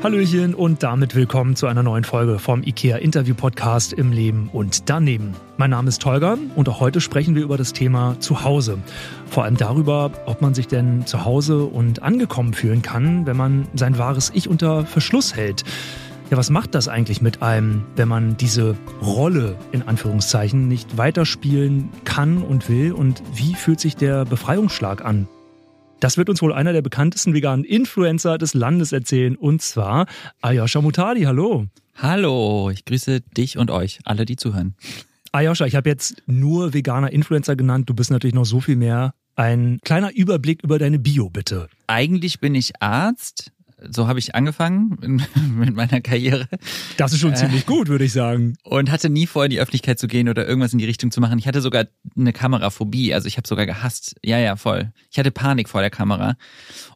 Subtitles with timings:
[0.00, 4.88] Hallöchen und damit willkommen zu einer neuen Folge vom IKEA Interview Podcast im Leben und
[4.88, 5.32] daneben.
[5.56, 8.78] Mein Name ist Tolga und auch heute sprechen wir über das Thema Zuhause.
[9.26, 13.66] Vor allem darüber, ob man sich denn zu Hause und angekommen fühlen kann, wenn man
[13.74, 15.64] sein wahres Ich unter Verschluss hält.
[16.30, 21.88] Ja, was macht das eigentlich mit einem, wenn man diese Rolle in Anführungszeichen nicht weiterspielen
[22.04, 22.92] kann und will?
[22.92, 25.26] Und wie fühlt sich der Befreiungsschlag an?
[26.00, 30.06] Das wird uns wohl einer der bekanntesten veganen Influencer des Landes erzählen, und zwar
[30.40, 31.22] Ayosha Mutadi.
[31.22, 31.66] Hallo.
[31.96, 34.76] Hallo, ich grüße dich und euch, alle, die zuhören.
[35.32, 37.90] Ayosha, ich habe jetzt nur veganer Influencer genannt.
[37.90, 39.12] Du bist natürlich noch so viel mehr.
[39.34, 41.68] Ein kleiner Überblick über deine Bio, bitte.
[41.88, 43.50] Eigentlich bin ich Arzt,
[43.88, 44.98] so habe ich angefangen
[45.56, 46.48] mit meiner Karriere.
[46.96, 48.56] Das ist schon äh, ziemlich gut, würde ich sagen.
[48.64, 51.20] Und hatte nie vor, in die Öffentlichkeit zu gehen oder irgendwas in die Richtung zu
[51.20, 51.38] machen.
[51.38, 51.86] Ich hatte sogar
[52.16, 54.16] eine Kameraphobie, also ich habe sogar gehasst.
[54.24, 54.92] Ja, ja, voll.
[55.10, 56.36] Ich hatte Panik vor der Kamera.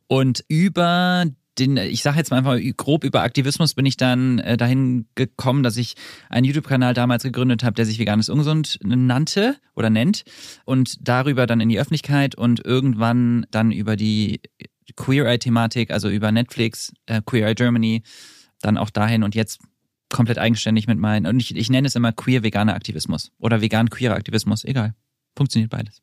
[0.07, 1.27] Und über
[1.59, 5.63] den, ich sage jetzt mal einfach grob über Aktivismus bin ich dann äh, dahin gekommen,
[5.63, 5.95] dass ich
[6.31, 10.25] einen YouTube-Kanal damals gegründet habe, der sich Veganes Ungesund nannte oder nennt
[10.65, 14.41] und darüber dann in die Öffentlichkeit und irgendwann dann über die
[14.97, 18.03] Queer Eye-Thematik, also über Netflix, äh, Queer Eye Germany,
[18.61, 19.61] dann auch dahin und jetzt
[20.13, 24.65] komplett eigenständig mit meinen, und ich, ich nenne es immer queer-veganer Aktivismus oder vegan-queerer Aktivismus,
[24.65, 24.95] egal.
[25.37, 26.03] Funktioniert beides.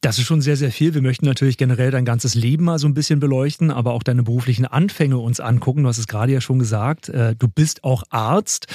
[0.00, 0.94] Das ist schon sehr, sehr viel.
[0.94, 4.22] Wir möchten natürlich generell dein ganzes Leben mal so ein bisschen beleuchten, aber auch deine
[4.22, 5.82] beruflichen Anfänge uns angucken.
[5.82, 7.08] Du hast es gerade ja schon gesagt.
[7.08, 8.66] Äh, du bist auch Arzt.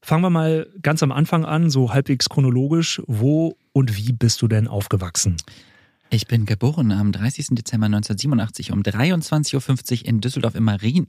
[0.00, 3.02] Fangen wir mal ganz am Anfang an, so halbwegs chronologisch.
[3.06, 5.36] Wo und wie bist du denn aufgewachsen?
[6.12, 7.50] Ich bin geboren am 30.
[7.50, 11.06] Dezember 1987 um 23.50 Uhr in Düsseldorf im Marien.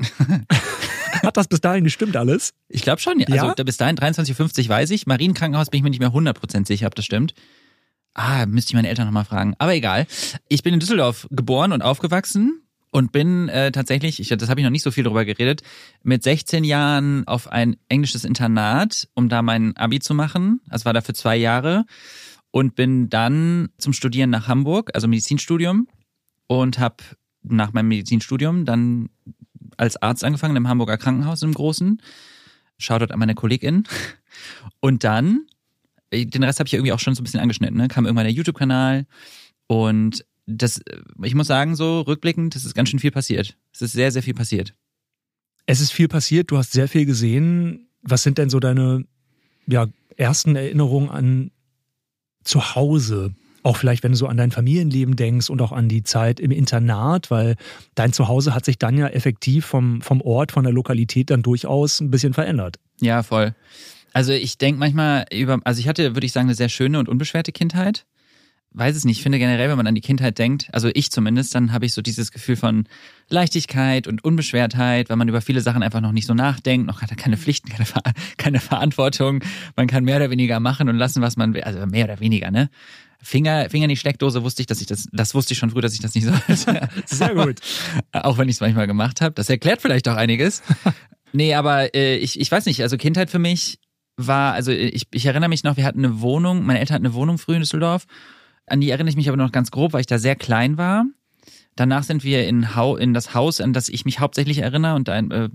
[1.23, 2.53] Hat das bis dahin gestimmt alles?
[2.69, 3.23] Ich glaube schon.
[3.25, 3.63] Also ja?
[3.63, 5.07] bis dahin 23.50 Uhr weiß ich.
[5.07, 7.33] Marienkrankenhaus bin ich mir nicht mehr 100% sicher, ob das stimmt.
[8.13, 9.55] Ah, müsste ich meine Eltern nochmal fragen.
[9.57, 10.05] Aber egal.
[10.49, 14.65] Ich bin in Düsseldorf geboren und aufgewachsen und bin äh, tatsächlich, ich, das habe ich
[14.65, 15.61] noch nicht so viel darüber geredet,
[16.03, 20.61] mit 16 Jahren auf ein englisches Internat, um da mein Abi zu machen.
[20.69, 21.85] Das war da für zwei Jahre
[22.51, 25.87] und bin dann zum Studieren nach Hamburg, also Medizinstudium
[26.47, 27.03] und habe
[27.43, 29.09] nach meinem Medizinstudium dann
[29.77, 32.01] als Arzt angefangen im Hamburger Krankenhaus im Großen.
[32.77, 33.83] Shoutout an meine Kollegin.
[34.79, 35.45] Und dann,
[36.11, 37.87] den Rest habe ich irgendwie auch schon so ein bisschen angeschnitten, ne?
[37.87, 39.05] kam irgendwann der YouTube-Kanal
[39.67, 40.81] und das,
[41.23, 43.57] ich muss sagen, so rückblickend, das ist ganz schön viel passiert.
[43.73, 44.73] Es ist sehr, sehr viel passiert.
[45.65, 47.87] Es ist viel passiert, du hast sehr viel gesehen.
[48.01, 49.05] Was sind denn so deine
[49.67, 51.51] ja, ersten Erinnerungen an
[52.43, 53.33] zu Hause?
[53.63, 56.49] Auch vielleicht, wenn du so an dein Familienleben denkst und auch an die Zeit im
[56.49, 57.55] Internat, weil
[57.93, 61.99] dein Zuhause hat sich dann ja effektiv vom, vom Ort, von der Lokalität dann durchaus
[61.99, 62.79] ein bisschen verändert.
[63.01, 63.53] Ja, voll.
[64.13, 67.07] Also ich denke manchmal über, also ich hatte, würde ich sagen, eine sehr schöne und
[67.07, 68.05] unbeschwerte Kindheit
[68.73, 71.53] weiß es nicht, ich finde generell, wenn man an die Kindheit denkt, also ich zumindest,
[71.53, 72.85] dann habe ich so dieses Gefühl von
[73.29, 77.11] Leichtigkeit und Unbeschwertheit, weil man über viele Sachen einfach noch nicht so nachdenkt, noch hat
[77.11, 78.01] er keine Pflichten, keine, Ver
[78.37, 79.43] keine Verantwortung,
[79.75, 82.51] man kann mehr oder weniger machen und lassen, was man will, also mehr oder weniger,
[82.51, 82.69] ne?
[83.23, 85.81] Finger, Finger in die Steckdose wusste ich, dass ich das, das wusste ich schon früh,
[85.81, 86.89] dass ich das nicht sollte.
[87.05, 87.59] Sehr gut.
[88.13, 89.35] auch wenn ich es manchmal gemacht habe.
[89.35, 90.63] Das erklärt vielleicht auch einiges.
[91.31, 93.79] nee, aber äh, ich, ich weiß nicht, also Kindheit für mich
[94.17, 97.13] war, also ich, ich erinnere mich noch, wir hatten eine Wohnung, meine Eltern hatten eine
[97.13, 98.07] Wohnung früh in Düsseldorf
[98.71, 101.05] an die erinnere ich mich aber noch ganz grob, weil ich da sehr klein war.
[101.75, 105.07] Danach sind wir in, Hau in das Haus, an das ich mich hauptsächlich erinnere und
[105.07, 105.49] dann äh,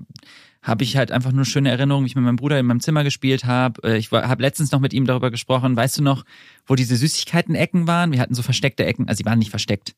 [0.66, 3.04] habe ich halt einfach nur schöne Erinnerungen, wie ich mit meinem Bruder in meinem Zimmer
[3.04, 3.88] gespielt habe.
[3.88, 5.76] Äh, ich habe letztens noch mit ihm darüber gesprochen.
[5.76, 6.24] Weißt du noch,
[6.66, 8.10] wo diese Süßigkeiten-Ecken waren?
[8.10, 9.94] Wir hatten so versteckte Ecken, also sie waren nicht versteckt.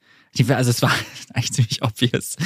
[0.48, 0.92] Also es war
[1.32, 2.36] eigentlich ziemlich obvious.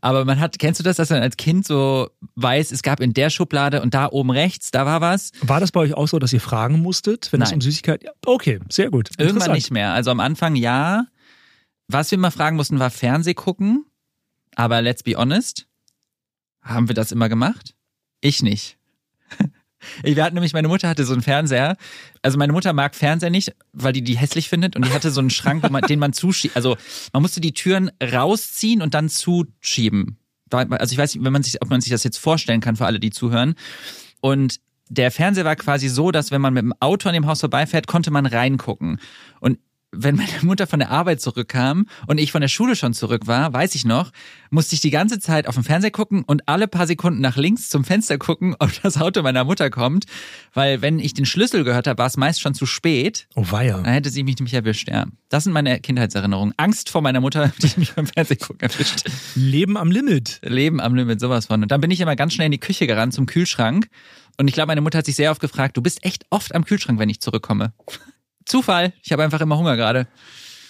[0.00, 3.12] Aber man hat, kennst du das, dass man als Kind so weiß, es gab in
[3.12, 5.32] der Schublade und da oben rechts, da war was?
[5.42, 7.48] War das bei euch auch so, dass ihr fragen musstet, wenn Nein.
[7.48, 8.08] es um Süßigkeiten?
[8.24, 9.10] Okay, sehr gut.
[9.18, 9.92] Irgendwann nicht mehr.
[9.92, 11.04] Also am Anfang ja.
[11.88, 13.84] Was wir mal fragen mussten, war Fernseh gucken.
[14.54, 15.65] Aber let's be honest,
[16.66, 17.74] haben wir das immer gemacht?
[18.20, 18.76] Ich nicht.
[20.02, 21.76] Wir hatten nämlich, meine Mutter hatte so einen Fernseher.
[22.20, 24.74] Also meine Mutter mag Fernseher nicht, weil die die hässlich findet.
[24.74, 26.56] Und die hatte so einen Schrank, man, den man zuschiebt.
[26.56, 26.76] Also
[27.12, 30.18] man musste die Türen rausziehen und dann zuschieben.
[30.50, 32.86] Also ich weiß nicht, wenn man sich, ob man sich das jetzt vorstellen kann für
[32.86, 33.54] alle, die zuhören.
[34.20, 37.40] Und der Fernseher war quasi so, dass wenn man mit dem Auto an dem Haus
[37.40, 39.00] vorbeifährt, konnte man reingucken.
[39.40, 39.58] Und
[39.92, 43.52] wenn meine Mutter von der Arbeit zurückkam und ich von der Schule schon zurück war,
[43.52, 44.10] weiß ich noch,
[44.50, 47.68] musste ich die ganze Zeit auf den Fernseher gucken und alle paar Sekunden nach links
[47.68, 50.06] zum Fenster gucken, ob das Auto meiner Mutter kommt.
[50.52, 53.28] Weil wenn ich den Schlüssel gehört habe, war es meist schon zu spät.
[53.34, 53.80] Oh weia.
[53.80, 55.06] Dann hätte sie mich nämlich erwischt, ja.
[55.28, 56.54] Das sind meine Kindheitserinnerungen.
[56.56, 59.08] Angst vor meiner Mutter, die mich beim Fernsehen gucken erwischt.
[59.34, 60.40] Leben am Limit.
[60.42, 61.62] Leben am Limit, sowas von.
[61.62, 63.88] Und dann bin ich immer ganz schnell in die Küche gerannt zum Kühlschrank.
[64.38, 66.64] Und ich glaube, meine Mutter hat sich sehr oft gefragt, du bist echt oft am
[66.64, 67.72] Kühlschrank, wenn ich zurückkomme.
[68.46, 68.92] Zufall.
[69.02, 70.06] Ich habe einfach immer Hunger gerade.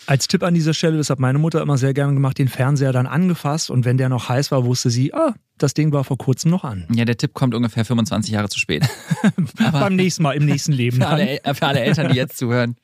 [0.07, 2.93] Als Tipp an dieser Stelle, das hat meine Mutter immer sehr gerne gemacht, den Fernseher
[2.93, 6.17] dann angefasst und wenn der noch heiß war, wusste sie, ah, das Ding war vor
[6.17, 6.87] kurzem noch an.
[6.95, 8.89] Ja, der Tipp kommt ungefähr 25 Jahre zu spät.
[9.73, 10.97] Beim nächsten Mal, im nächsten Leben.
[11.01, 12.77] Für alle, für alle Eltern, die jetzt zuhören.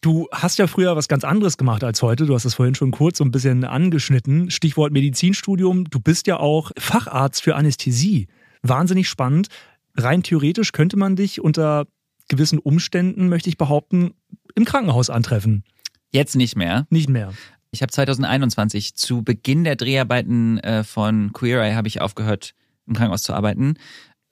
[0.00, 2.26] Du hast ja früher was ganz anderes gemacht als heute.
[2.26, 4.50] Du hast es vorhin schon kurz so ein bisschen angeschnitten.
[4.50, 5.90] Stichwort Medizinstudium.
[5.90, 8.28] Du bist ja auch Facharzt für Anästhesie.
[8.62, 9.48] Wahnsinnig spannend.
[9.96, 11.86] Rein theoretisch könnte man dich unter
[12.28, 14.14] gewissen Umständen, möchte ich behaupten,
[14.54, 15.64] im Krankenhaus antreffen.
[16.10, 16.86] Jetzt nicht mehr.
[16.90, 17.32] Nicht mehr.
[17.70, 22.54] Ich habe 2021 zu Beginn der Dreharbeiten äh, von Queer Eye habe ich aufgehört,
[22.86, 23.74] im Krankenhaus zu arbeiten,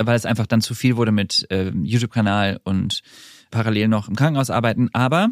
[0.02, 3.02] weil es einfach dann zu viel wurde mit äh, YouTube-Kanal und
[3.50, 4.88] parallel noch im Krankenhaus arbeiten.
[4.94, 5.28] Aber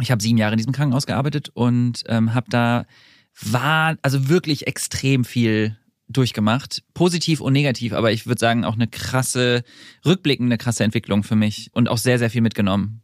[0.00, 2.86] ich habe sieben Jahre in diesem Krankenhaus gearbeitet und ähm, habe da
[3.40, 5.76] war also wirklich extrem viel
[6.08, 9.62] durchgemacht, positiv und negativ, aber ich würde sagen auch eine krasse,
[10.04, 13.02] rückblickende krasse Entwicklung für mich und auch sehr, sehr viel mitgenommen.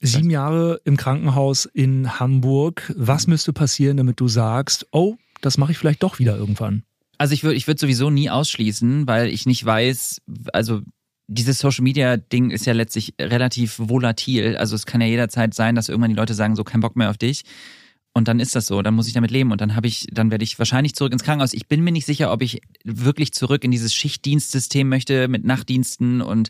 [0.00, 2.92] Sieben Jahre im Krankenhaus in Hamburg.
[2.96, 6.84] Was müsste passieren, damit du sagst, oh, das mache ich vielleicht doch wieder irgendwann?
[7.16, 10.22] Also ich würde ich würde sowieso nie ausschließen, weil ich nicht weiß,
[10.52, 10.82] also
[11.26, 14.56] dieses Social Media Ding ist ja letztlich relativ volatil.
[14.56, 17.10] Also es kann ja jederzeit sein, dass irgendwann die Leute sagen, so kein Bock mehr
[17.10, 17.42] auf dich.
[18.14, 20.30] Und dann ist das so, dann muss ich damit leben und dann habe ich, dann
[20.30, 21.52] werde ich wahrscheinlich zurück ins Krankenhaus.
[21.52, 26.20] Ich bin mir nicht sicher, ob ich wirklich zurück in dieses Schichtdienstsystem möchte mit Nachtdiensten
[26.20, 26.48] und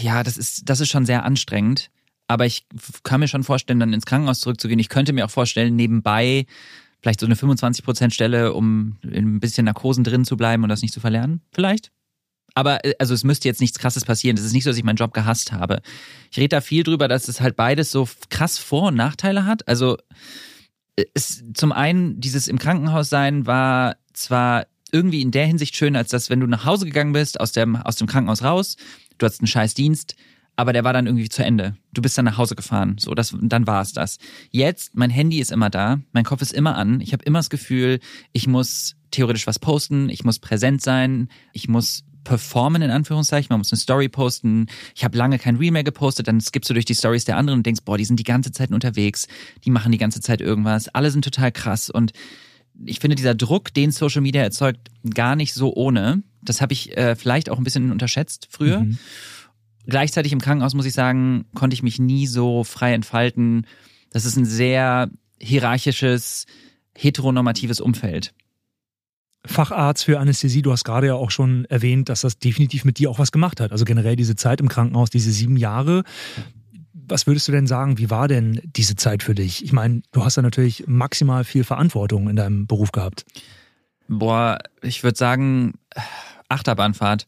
[0.00, 1.90] ja, das ist, das ist schon sehr anstrengend.
[2.26, 2.66] Aber ich
[3.02, 4.78] kann mir schon vorstellen, dann ins Krankenhaus zurückzugehen.
[4.78, 6.46] Ich könnte mir auch vorstellen, nebenbei
[7.00, 10.92] vielleicht so eine 25% Stelle, um ein bisschen Narkosen drin zu bleiben und das nicht
[10.92, 11.40] zu verlernen.
[11.52, 11.90] Vielleicht.
[12.58, 14.36] Aber äh, also es müsste jetzt nichts krasses passieren.
[14.36, 15.80] Es ist nicht so, dass ich meinen Job gehasst habe.
[16.32, 19.68] Ich rede da viel drüber, dass es halt beides so krass Vor- und Nachteile hat.
[19.68, 19.96] Also
[20.96, 25.94] äh, es, zum einen, dieses im Krankenhaus sein war zwar irgendwie in der Hinsicht schön,
[25.94, 28.76] als dass wenn du nach Hause gegangen bist, aus dem, aus dem Krankenhaus raus,
[29.18, 30.16] du hattest einen scheiß Dienst,
[30.56, 31.76] aber der war dann irgendwie zu Ende.
[31.92, 32.96] Du bist dann nach Hause gefahren.
[32.98, 34.18] So, das, dann war es das.
[34.50, 37.00] Jetzt, mein Handy ist immer da, mein Kopf ist immer an.
[37.00, 38.00] Ich habe immer das Gefühl,
[38.32, 43.48] ich muss theoretisch was posten, ich muss präsent sein, ich muss performen, in Anführungszeichen.
[43.50, 44.66] Man muss eine Story posten.
[44.94, 47.60] Ich habe lange kein Reel mehr gepostet, dann skippst du durch die Stories der anderen
[47.60, 49.28] und denkst, boah, die sind die ganze Zeit unterwegs,
[49.64, 51.90] die machen die ganze Zeit irgendwas, alle sind total krass.
[51.90, 52.12] Und
[52.84, 56.22] ich finde, dieser Druck, den Social Media erzeugt, gar nicht so ohne.
[56.42, 58.80] Das habe ich äh, vielleicht auch ein bisschen unterschätzt früher.
[58.80, 58.98] Mhm.
[59.86, 63.66] Gleichzeitig im Krankenhaus, muss ich sagen, konnte ich mich nie so frei entfalten.
[64.10, 65.10] Das ist ein sehr
[65.40, 66.46] hierarchisches,
[66.94, 68.34] heteronormatives Umfeld.
[69.44, 73.10] Facharzt für Anästhesie, du hast gerade ja auch schon erwähnt, dass das definitiv mit dir
[73.10, 73.72] auch was gemacht hat.
[73.72, 76.02] Also generell diese Zeit im Krankenhaus, diese sieben Jahre.
[76.92, 79.64] Was würdest du denn sagen, wie war denn diese Zeit für dich?
[79.64, 83.24] Ich meine, du hast ja natürlich maximal viel Verantwortung in deinem Beruf gehabt.
[84.08, 85.74] Boah, ich würde sagen,
[86.48, 87.26] Achterbahnfahrt.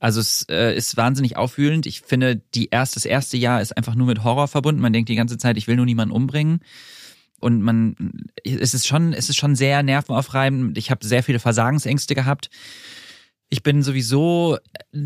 [0.00, 1.86] Also es äh, ist wahnsinnig aufwühlend.
[1.86, 4.80] Ich finde, die erst, das erste Jahr ist einfach nur mit Horror verbunden.
[4.80, 6.60] Man denkt die ganze Zeit, ich will nur niemanden umbringen.
[7.40, 7.94] Und man,
[8.44, 10.76] es ist schon, es ist schon sehr nervenaufreibend.
[10.78, 12.50] Ich habe sehr viele Versagensängste gehabt.
[13.50, 14.58] Ich bin sowieso,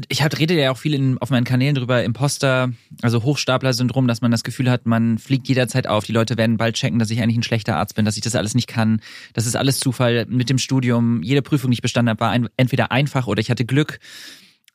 [0.09, 4.21] ich hab, rede ja auch viel in, auf meinen Kanälen drüber, Imposter, also Hochstapler-Syndrom, dass
[4.21, 6.05] man das Gefühl hat, man fliegt jederzeit auf.
[6.05, 8.35] Die Leute werden bald checken, dass ich eigentlich ein schlechter Arzt bin, dass ich das
[8.35, 9.01] alles nicht kann.
[9.33, 10.27] Das ist alles Zufall.
[10.29, 13.51] Mit dem Studium, jede Prüfung, die ich bestanden habe, war ein, entweder einfach oder ich
[13.51, 14.01] hatte Glück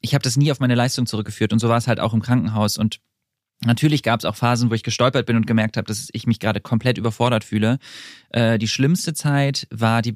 [0.01, 2.21] ich habe das nie auf meine Leistung zurückgeführt und so war es halt auch im
[2.21, 2.99] Krankenhaus und
[3.65, 6.39] Natürlich gab es auch Phasen, wo ich gestolpert bin und gemerkt habe, dass ich mich
[6.39, 7.79] gerade komplett überfordert fühle.
[8.29, 10.15] Äh, die schlimmste Zeit war die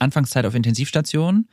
[0.00, 1.48] Anfangszeit auf Intensivstation,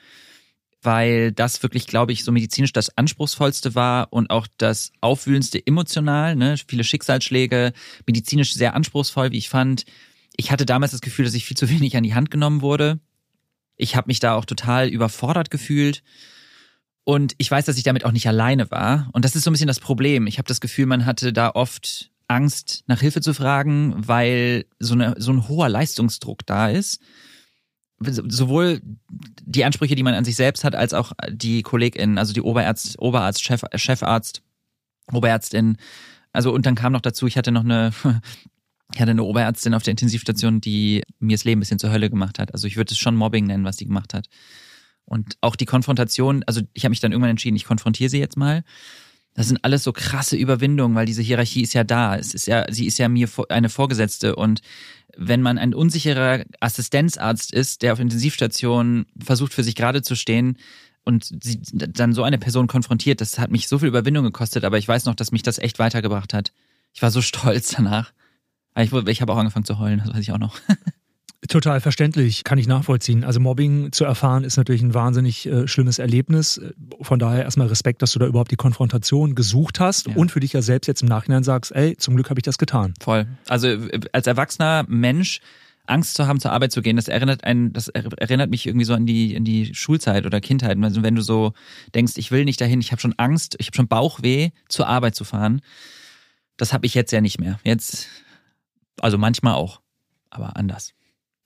[0.81, 6.35] weil das wirklich, glaube ich, so medizinisch das anspruchsvollste war und auch das aufwühlendste emotional.
[6.35, 6.55] Ne?
[6.67, 7.71] Viele Schicksalsschläge,
[8.05, 9.85] medizinisch sehr anspruchsvoll, wie ich fand.
[10.35, 12.99] Ich hatte damals das Gefühl, dass ich viel zu wenig an die Hand genommen wurde.
[13.77, 16.03] Ich habe mich da auch total überfordert gefühlt.
[17.03, 19.09] Und ich weiß, dass ich damit auch nicht alleine war.
[19.13, 20.27] Und das ist so ein bisschen das Problem.
[20.27, 24.93] Ich habe das Gefühl, man hatte da oft Angst, nach Hilfe zu fragen, weil so,
[24.93, 27.01] eine, so ein hoher Leistungsdruck da ist.
[27.99, 32.41] Sowohl die Ansprüche, die man an sich selbst hat, als auch die KollegInnen, also die
[32.41, 34.41] Oberärzt, Oberarzt, Chef, Chefarzt,
[35.11, 35.77] Oberärztin.
[36.33, 37.91] Also, und dann kam noch dazu, ich hatte noch eine,
[38.93, 42.09] ich hatte eine Oberärztin auf der Intensivstation, die mir das Leben ein bisschen zur Hölle
[42.09, 42.53] gemacht hat.
[42.53, 44.27] Also ich würde es schon Mobbing nennen, was die gemacht hat.
[45.05, 48.37] Und auch die Konfrontation, also ich habe mich dann irgendwann entschieden, ich konfrontiere sie jetzt
[48.37, 48.63] mal.
[49.33, 52.17] Das sind alles so krasse Überwindungen, weil diese Hierarchie ist ja da.
[52.17, 54.61] Es ist ja, sie ist ja mir eine Vorgesetzte und
[55.17, 60.57] wenn man ein unsicherer Assistenzarzt ist, der auf Intensivstation versucht für sich gerade zu stehen
[61.03, 64.77] und sie dann so eine Person konfrontiert, das hat mich so viel Überwindung gekostet, aber
[64.77, 66.53] ich weiß noch, dass mich das echt weitergebracht hat.
[66.93, 68.13] Ich war so stolz danach.
[68.77, 70.57] Ich, ich habe auch angefangen zu heulen, das weiß ich auch noch.
[71.47, 73.23] Total verständlich, kann ich nachvollziehen.
[73.23, 76.61] Also Mobbing zu erfahren ist natürlich ein wahnsinnig äh, schlimmes Erlebnis.
[77.01, 80.15] Von daher erstmal Respekt, dass du da überhaupt die Konfrontation gesucht hast ja.
[80.15, 82.59] und für dich ja selbst jetzt im Nachhinein sagst, ey, zum Glück habe ich das
[82.59, 82.93] getan.
[83.01, 83.25] Voll.
[83.47, 83.75] Also
[84.11, 85.41] als erwachsener Mensch
[85.87, 88.93] Angst zu haben, zur Arbeit zu gehen, das erinnert einen, das erinnert mich irgendwie so
[88.93, 90.77] an die, an die Schulzeit oder Kindheit.
[90.83, 91.53] Also wenn du so
[91.95, 95.15] denkst, ich will nicht dahin, ich habe schon Angst, ich habe schon Bauchweh, zur Arbeit
[95.15, 95.61] zu fahren.
[96.57, 97.59] Das habe ich jetzt ja nicht mehr.
[97.63, 98.07] Jetzt,
[98.99, 99.81] also manchmal auch,
[100.29, 100.93] aber anders.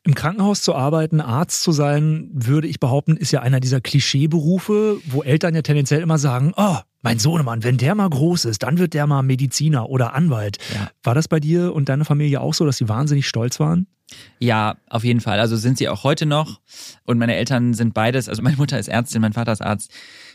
[0.05, 4.99] Im Krankenhaus zu arbeiten, Arzt zu sein, würde ich behaupten, ist ja einer dieser Klischeeberufe,
[5.07, 8.77] wo Eltern ja tendenziell immer sagen, oh, mein Sohnemann, wenn der mal groß ist, dann
[8.77, 10.59] wird der mal Mediziner oder Anwalt.
[10.75, 10.91] Ja.
[11.01, 13.87] War das bei dir und deiner Familie auch so, dass sie wahnsinnig stolz waren?
[14.37, 15.39] Ja, auf jeden Fall.
[15.39, 16.61] Also sind sie auch heute noch.
[17.03, 19.89] Und meine Eltern sind beides, also meine Mutter ist Ärztin, mein Vater ist Arzt.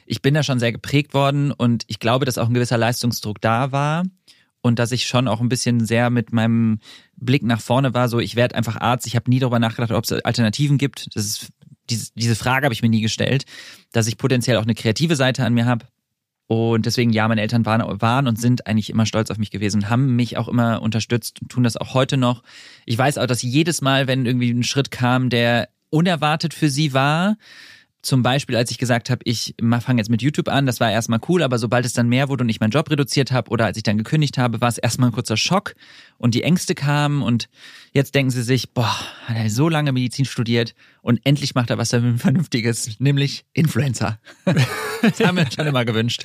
[0.04, 3.40] Ich bin da schon sehr geprägt worden und ich glaube, dass auch ein gewisser Leistungsdruck
[3.40, 4.02] da war
[4.62, 6.81] und dass ich schon auch ein bisschen sehr mit meinem
[7.17, 9.07] Blick nach vorne war, so ich werde einfach Arzt.
[9.07, 11.14] Ich habe nie darüber nachgedacht, ob es Alternativen gibt.
[11.14, 11.49] Das ist
[11.88, 13.45] diese, diese Frage habe ich mir nie gestellt,
[13.93, 15.87] dass ich potenziell auch eine kreative Seite an mir habe.
[16.47, 19.88] Und deswegen, ja, meine Eltern waren, waren und sind eigentlich immer stolz auf mich gewesen,
[19.88, 22.43] haben mich auch immer unterstützt und tun das auch heute noch.
[22.87, 26.93] Ich weiß auch, dass jedes Mal, wenn irgendwie ein Schritt kam, der unerwartet für sie
[26.93, 27.37] war,
[28.02, 31.21] zum Beispiel, als ich gesagt habe, ich fange jetzt mit YouTube an, das war erstmal
[31.28, 33.76] cool, aber sobald es dann mehr wurde und ich meinen Job reduziert habe oder als
[33.76, 35.75] ich dann gekündigt habe, war es erstmal ein kurzer Schock
[36.16, 37.49] und die Ängste kamen und
[37.92, 41.78] jetzt denken sie sich, boah, hat er so lange Medizin studiert und endlich macht er
[41.78, 44.19] was Vernünftiges, nämlich Influencer.
[45.02, 46.25] das haben wir schon immer gewünscht.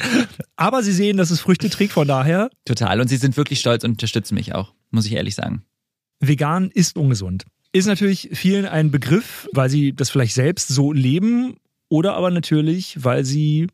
[0.56, 2.50] Aber sie sehen, dass es Früchte trägt, von daher.
[2.64, 5.64] Total und sie sind wirklich stolz und unterstützen mich auch, muss ich ehrlich sagen.
[6.22, 11.58] Vegan ist ungesund ist natürlich vielen ein Begriff, weil sie das vielleicht selbst so leben
[11.96, 13.68] oder aber natürlich, weil sie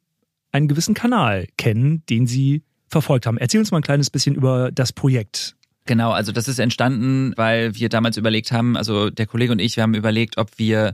[0.52, 3.40] einen gewissen Kanal kennen, den sie verfolgt haben.
[3.40, 5.56] Erzähl uns mal ein kleines bisschen über das Projekt.
[5.86, 9.76] Genau, also das ist entstanden, weil wir damals überlegt haben, also der Kollege und ich,
[9.76, 10.94] wir haben überlegt, ob wir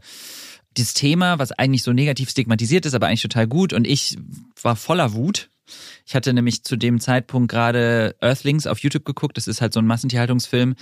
[0.78, 4.18] dieses Thema, was eigentlich so negativ stigmatisiert ist, aber eigentlich total gut und ich
[4.62, 5.50] war voller Wut.
[6.06, 9.82] Ich hatte nämlich zu dem Zeitpunkt gerade Earthlings auf YouTube geguckt, das ist halt so
[9.82, 10.76] ein Massentierhaltungsfilm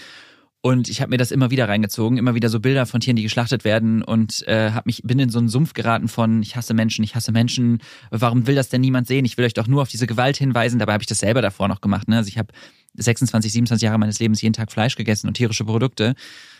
[0.65, 3.21] und ich habe mir das immer wieder reingezogen, immer wieder so Bilder von Tieren, die
[3.21, 6.73] geschlachtet werden und äh, hab mich bin in so einen Sumpf geraten von ich hasse
[6.73, 7.83] Menschen, ich hasse Menschen.
[8.09, 9.25] Warum will das denn niemand sehen?
[9.25, 10.79] Ich will euch doch nur auf diese Gewalt hinweisen.
[10.79, 12.07] Dabei habe ich das selber davor noch gemacht.
[12.07, 12.17] Ne?
[12.17, 12.51] Also ich habe
[12.95, 16.15] 26, 27 Jahre meines Lebens jeden Tag Fleisch gegessen und tierische Produkte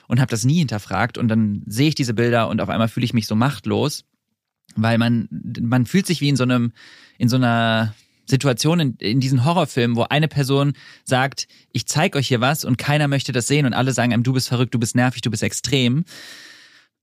[0.07, 1.17] und habe das nie hinterfragt.
[1.17, 4.05] Und dann sehe ich diese Bilder und auf einmal fühle ich mich so machtlos,
[4.75, 6.73] weil man man fühlt sich wie in so einem
[7.17, 7.95] in so einer
[8.25, 12.77] Situationen in, in diesen Horrorfilmen, wo eine Person sagt, ich zeig euch hier was und
[12.77, 15.31] keiner möchte das sehen und alle sagen einem, du bist verrückt, du bist nervig, du
[15.31, 16.05] bist extrem.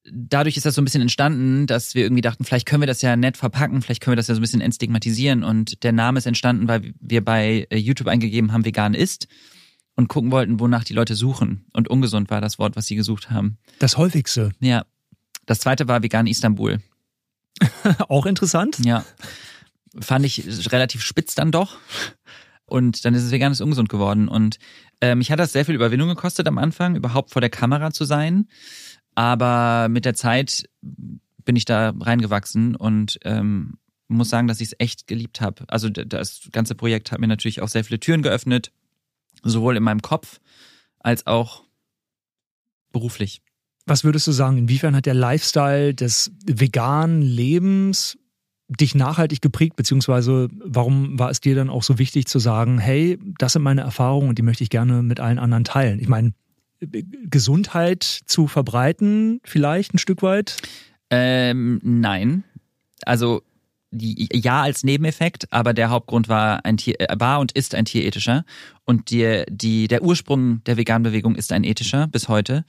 [0.05, 3.03] Dadurch ist das so ein bisschen entstanden, dass wir irgendwie dachten, vielleicht können wir das
[3.03, 6.19] ja nett verpacken, vielleicht können wir das ja so ein bisschen entstigmatisieren und der Name
[6.19, 9.29] ist entstanden, weil wir bei äh, YouTube eingegeben haben, vegan ist
[9.95, 11.67] und gucken wollten, wonach die Leute suchen.
[11.73, 13.59] Und ungesund war das Wort, was sie gesucht haben.
[13.79, 14.51] Das häufigste.
[14.59, 14.85] Ja.
[15.47, 16.81] Das zweite war vegan Istanbul.
[18.09, 18.79] Auch interessant.
[18.85, 19.05] Ja
[20.01, 21.77] fand ich relativ spitz dann doch.
[22.65, 24.29] Und dann ist es veganes ungesund geworden.
[24.29, 24.59] Und
[25.01, 28.05] äh, mich hat das sehr viel Überwindung gekostet am Anfang, überhaupt vor der Kamera zu
[28.05, 28.49] sein.
[29.15, 33.75] Aber mit der Zeit bin ich da reingewachsen und ähm,
[34.09, 35.65] muss sagen, dass ich es echt geliebt habe.
[35.69, 38.73] Also das ganze Projekt hat mir natürlich auch sehr viele Türen geöffnet,
[39.43, 40.41] sowohl in meinem Kopf
[41.01, 41.65] als auch
[42.93, 43.43] beruflich.
[43.87, 48.17] Was würdest du sagen, inwiefern hat der Lifestyle des veganen Lebens
[48.69, 53.19] dich nachhaltig geprägt, beziehungsweise warum war es dir dann auch so wichtig zu sagen, hey,
[53.39, 55.99] das sind meine Erfahrungen und die möchte ich gerne mit allen anderen teilen?
[56.01, 56.33] Ich meine,
[57.31, 60.57] Gesundheit zu verbreiten, vielleicht ein Stück weit?
[61.11, 62.45] Ähm, nein.
[63.05, 63.43] Also
[63.93, 68.45] ja als Nebeneffekt, aber der Hauptgrund war ein Tier, äh, war und ist ein tierethischer.
[68.85, 72.65] Und die, die, der Ursprung der Veganbewegung ist ein ethischer bis heute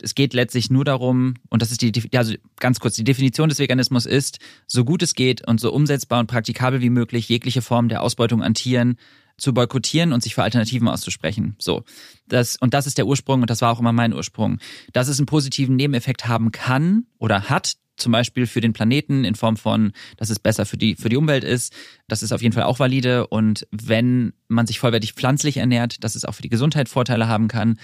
[0.00, 3.58] es geht letztlich nur darum, und das ist die, also ganz kurz, die Definition des
[3.58, 7.88] Veganismus ist, so gut es geht und so umsetzbar und praktikabel wie möglich jegliche Form
[7.88, 8.96] der Ausbeutung an Tieren
[9.36, 11.54] zu boykottieren und sich für Alternativen auszusprechen.
[11.58, 11.84] So.
[12.26, 14.58] Das, und das ist der Ursprung und das war auch immer mein Ursprung.
[14.92, 19.34] Dass es einen positiven Nebeneffekt haben kann oder hat, zum Beispiel für den Planeten in
[19.34, 21.72] Form von, dass es besser für die, für die Umwelt ist.
[22.06, 23.26] Das ist auf jeden Fall auch valide.
[23.26, 27.48] Und wenn man sich vollwertig pflanzlich ernährt, dass es auch für die Gesundheit Vorteile haben
[27.48, 27.78] kann.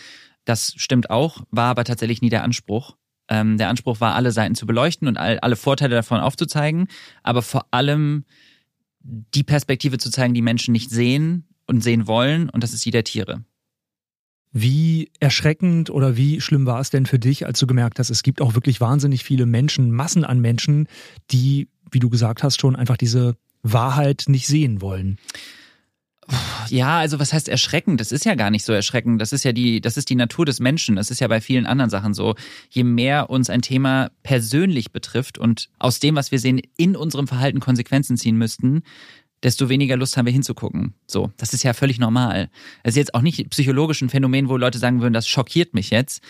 [0.45, 2.97] Das stimmt auch, war aber tatsächlich nie der Anspruch.
[3.29, 6.89] Ähm, der Anspruch war, alle Seiten zu beleuchten und all, alle Vorteile davon aufzuzeigen,
[7.23, 8.25] aber vor allem
[9.01, 12.91] die Perspektive zu zeigen, die Menschen nicht sehen und sehen wollen, und das ist die
[12.91, 13.45] der Tiere.
[14.53, 18.23] Wie erschreckend oder wie schlimm war es denn für dich, als du gemerkt hast, es
[18.23, 20.87] gibt auch wirklich wahnsinnig viele Menschen, Massen an Menschen,
[21.31, 25.19] die, wie du gesagt hast, schon einfach diese Wahrheit nicht sehen wollen?
[26.71, 28.01] Ja, also was heißt erschreckend?
[28.01, 29.21] Das ist ja gar nicht so erschreckend.
[29.21, 30.97] Das ist ja die, das ist die Natur des Menschen.
[30.97, 32.35] Das ist ja bei vielen anderen Sachen so.
[32.71, 37.27] Je mehr uns ein Thema persönlich betrifft und aus dem, was wir sehen, in unserem
[37.27, 38.83] Verhalten Konsequenzen ziehen müssten,
[39.43, 40.95] desto weniger Lust haben wir hinzugucken.
[41.07, 42.51] So, das ist ja völlig normal.
[42.83, 45.91] Es ist jetzt auch nicht psychologisch ein Phänomen, wo Leute sagen würden, das schockiert mich
[45.91, 46.23] jetzt.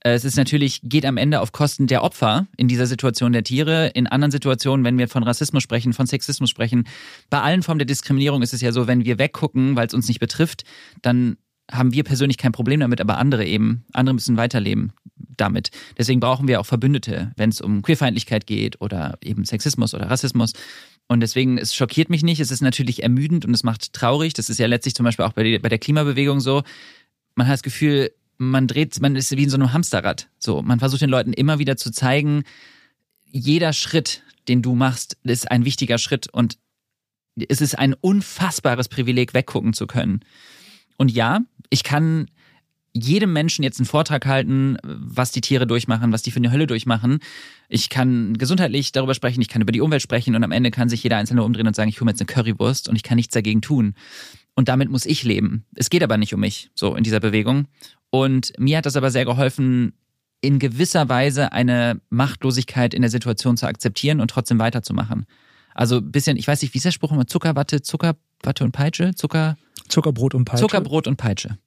[0.00, 3.44] Äh, es ist natürlich, geht am Ende auf Kosten der Opfer in dieser Situation der
[3.44, 3.88] Tiere.
[3.88, 6.84] In anderen Situationen, wenn wir von Rassismus sprechen, von Sexismus sprechen,
[7.30, 10.08] bei allen Formen der Diskriminierung ist es ja so, wenn wir weggucken, weil es uns
[10.08, 10.64] nicht betrifft,
[11.02, 11.36] dann
[11.70, 14.92] haben wir persönlich kein Problem damit, aber andere eben, andere müssen weiterleben
[15.36, 15.70] damit.
[15.98, 20.52] Deswegen brauchen wir auch Verbündete, wenn es um Queerfeindlichkeit geht oder eben Sexismus oder Rassismus.
[21.08, 22.40] Und deswegen, es schockiert mich nicht.
[22.40, 24.34] Es ist natürlich ermüdend und es macht traurig.
[24.34, 26.62] Das ist ja letztlich zum Beispiel auch bei, der Klimabewegung so.
[27.34, 30.28] Man hat das Gefühl, man dreht, man ist wie in so einem Hamsterrad.
[30.38, 32.44] So, man versucht den Leuten immer wieder zu zeigen,
[33.24, 36.56] jeder Schritt, den du machst, ist ein wichtiger Schritt und
[37.48, 40.20] es ist ein unfassbares Privileg, weggucken zu können.
[40.96, 41.40] Und ja,
[41.70, 42.26] ich kann
[42.92, 46.66] jedem Menschen jetzt einen Vortrag halten, was die Tiere durchmachen, was die für eine Hölle
[46.66, 47.20] durchmachen.
[47.68, 50.88] Ich kann gesundheitlich darüber sprechen, ich kann über die Umwelt sprechen und am Ende kann
[50.88, 53.16] sich jeder Einzelne umdrehen und sagen, ich hole mir jetzt eine Currywurst und ich kann
[53.16, 53.94] nichts dagegen tun.
[54.54, 55.64] Und damit muss ich leben.
[55.76, 57.68] Es geht aber nicht um mich, so in dieser Bewegung.
[58.10, 59.92] Und mir hat das aber sehr geholfen,
[60.40, 65.26] in gewisser Weise eine Machtlosigkeit in der Situation zu akzeptieren und trotzdem weiterzumachen.
[65.74, 67.26] Also ein bisschen, ich weiß nicht, wie ist der Spruch immer?
[67.26, 69.14] Zuckerwatte, Zuckerwatte und Peitsche?
[69.14, 69.56] Zucker.
[69.88, 70.62] Zuckerbrot und Peitsche.
[70.62, 71.58] Zuckerbrot und Peitsche.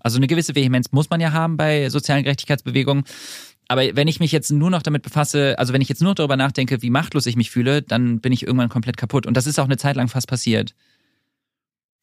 [0.00, 3.04] Also eine gewisse Vehemenz muss man ja haben bei sozialen Gerechtigkeitsbewegungen.
[3.68, 6.36] Aber wenn ich mich jetzt nur noch damit befasse, also wenn ich jetzt nur darüber
[6.36, 9.26] nachdenke, wie machtlos ich mich fühle, dann bin ich irgendwann komplett kaputt.
[9.26, 10.74] Und das ist auch eine Zeit lang fast passiert.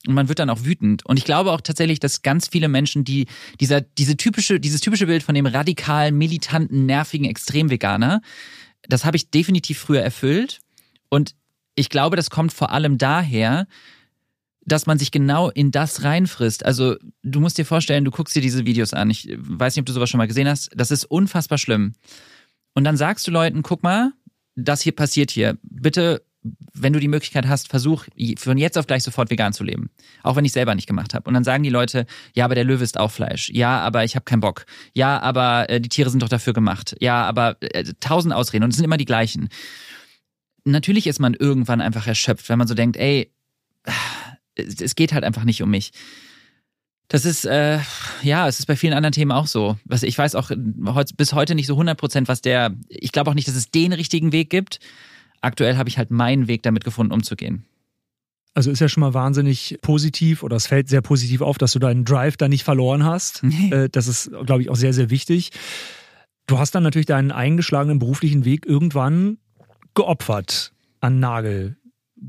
[0.10, 1.06] Und man wird dann auch wütend.
[1.06, 3.28] Und ich glaube auch tatsächlich, dass ganz viele Menschen, die
[3.60, 8.20] dieser, diese typische, dieses typische Bild von dem radikalen, militanten, nervigen Extremveganer,
[8.88, 10.62] das habe ich definitiv früher erfüllt.
[11.10, 11.36] Und
[11.76, 13.68] ich glaube, das kommt vor allem daher,
[14.66, 16.66] dass man sich genau in das reinfrisst.
[16.66, 19.12] Also du musst dir vorstellen, du guckst dir diese Videos an.
[19.12, 20.72] Ich weiß nicht, ob du sowas schon mal gesehen hast.
[20.76, 21.94] Das ist unfassbar schlimm.
[22.74, 24.12] Und dann sagst du Leuten, guck mal,
[24.56, 25.60] das hier passiert hier.
[25.62, 26.24] Bitte
[26.74, 28.06] wenn du die Möglichkeit hast, versuch
[28.38, 29.90] von jetzt auf gleich sofort vegan zu leben.
[30.24, 31.28] Auch wenn ich selber nicht gemacht habe.
[31.28, 33.50] Und dann sagen die Leute, ja, aber der Löwe ist auch Fleisch.
[33.50, 34.66] Ja, aber ich habe keinen Bock.
[34.94, 36.96] Ja, aber äh, die Tiere sind doch dafür gemacht.
[37.02, 39.50] Ja, aber äh, tausend Ausreden und es sind immer die gleichen.
[40.64, 43.34] Natürlich ist man irgendwann einfach erschöpft, wenn man so denkt, ey,
[44.56, 45.92] es geht halt einfach nicht um mich.
[47.08, 47.80] Das ist, äh,
[48.22, 49.78] ja, es ist bei vielen anderen Themen auch so.
[49.84, 50.52] Was ich weiß auch
[51.18, 53.94] bis heute nicht so 100 Prozent, was der, ich glaube auch nicht, dass es den
[53.94, 54.80] richtigen Weg gibt
[55.42, 57.66] aktuell habe ich halt meinen Weg damit gefunden, umzugehen.
[58.54, 61.80] Also ist ja schon mal wahnsinnig positiv oder es fällt sehr positiv auf, dass du
[61.80, 63.44] deinen Drive da nicht verloren hast.
[63.50, 63.88] Nee.
[63.92, 65.52] Das ist, glaube ich, auch sehr, sehr wichtig.
[66.48, 69.38] Du hast dann natürlich deinen eingeschlagenen beruflichen Weg irgendwann
[69.94, 71.78] geopfert an Nagel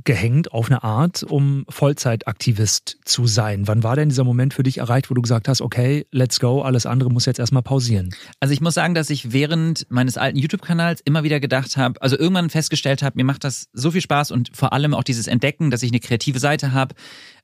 [0.04, 3.66] gehängt auf eine Art, um Vollzeitaktivist zu sein.
[3.66, 6.62] Wann war denn dieser Moment für dich erreicht, wo du gesagt hast, okay, let's go,
[6.62, 8.14] alles andere muss jetzt erstmal pausieren?
[8.38, 12.16] Also ich muss sagen, dass ich während meines alten YouTube-Kanals immer wieder gedacht habe, also
[12.16, 15.70] irgendwann festgestellt habe, mir macht das so viel Spaß und vor allem auch dieses Entdecken,
[15.70, 16.94] dass ich eine kreative Seite habe.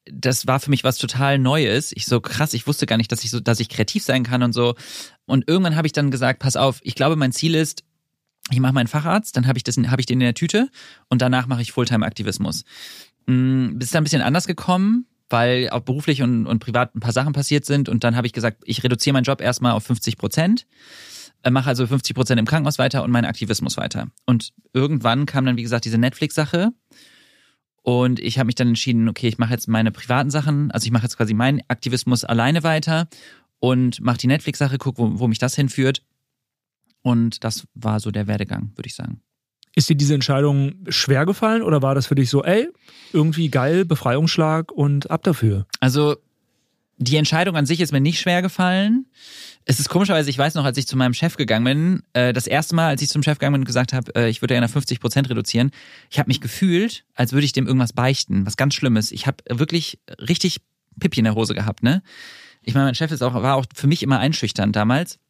[0.05, 1.91] Das war für mich was total Neues.
[1.95, 4.45] Ich so krass, ich wusste gar nicht, dass ich so, dass ich kreativ sein kann
[4.45, 4.75] und so.
[5.27, 7.83] Und irgendwann habe ich dann gesagt, pass auf, ich glaube, mein Ziel ist,
[8.51, 10.71] ich mache meinen Facharzt, dann habe ich, hab ich den in der Tüte
[11.09, 12.65] und danach mache ich Fulltime-Aktivismus.
[13.27, 17.13] Mm, ist dann ein bisschen anders gekommen, weil auch beruflich und, und privat ein paar
[17.13, 20.17] Sachen passiert sind und dann habe ich gesagt, ich reduziere meinen Job erstmal auf 50
[20.17, 20.67] Prozent,
[21.43, 24.09] äh, mache also 50 Prozent im Krankenhaus weiter und meinen Aktivismus weiter.
[24.27, 26.73] Und irgendwann kam dann, wie gesagt, diese Netflix-Sache
[27.83, 30.93] und ich habe mich dann entschieden, okay, ich mache jetzt meine privaten Sachen, also ich
[30.93, 33.09] mache jetzt quasi meinen Aktivismus alleine weiter
[33.59, 36.03] und mache die Netflix-Sache, guck, wo, wo mich das hinführt
[37.07, 39.21] und das war so der Werdegang, würde ich sagen.
[39.77, 42.69] Ist dir diese Entscheidung schwer gefallen oder war das für dich so, ey,
[43.13, 45.67] irgendwie geil, Befreiungsschlag und ab dafür?
[45.79, 46.17] Also
[46.97, 49.07] die Entscheidung an sich ist mir nicht schwer gefallen.
[49.67, 52.49] Es ist komischerweise, ich weiß noch, als ich zu meinem Chef gegangen bin, äh, das
[52.49, 54.69] erste Mal, als ich zum Chef gegangen bin und gesagt habe, äh, ich würde gerne
[54.69, 55.71] 50 Prozent reduzieren,
[56.11, 59.13] ich habe mich gefühlt, als würde ich dem irgendwas beichten, was ganz Schlimmes.
[59.13, 60.57] Ich habe wirklich richtig
[60.99, 62.03] Pippi in der Hose gehabt, ne?
[62.63, 65.21] Ich meine, mein Chef ist auch, war auch für mich immer einschüchternd damals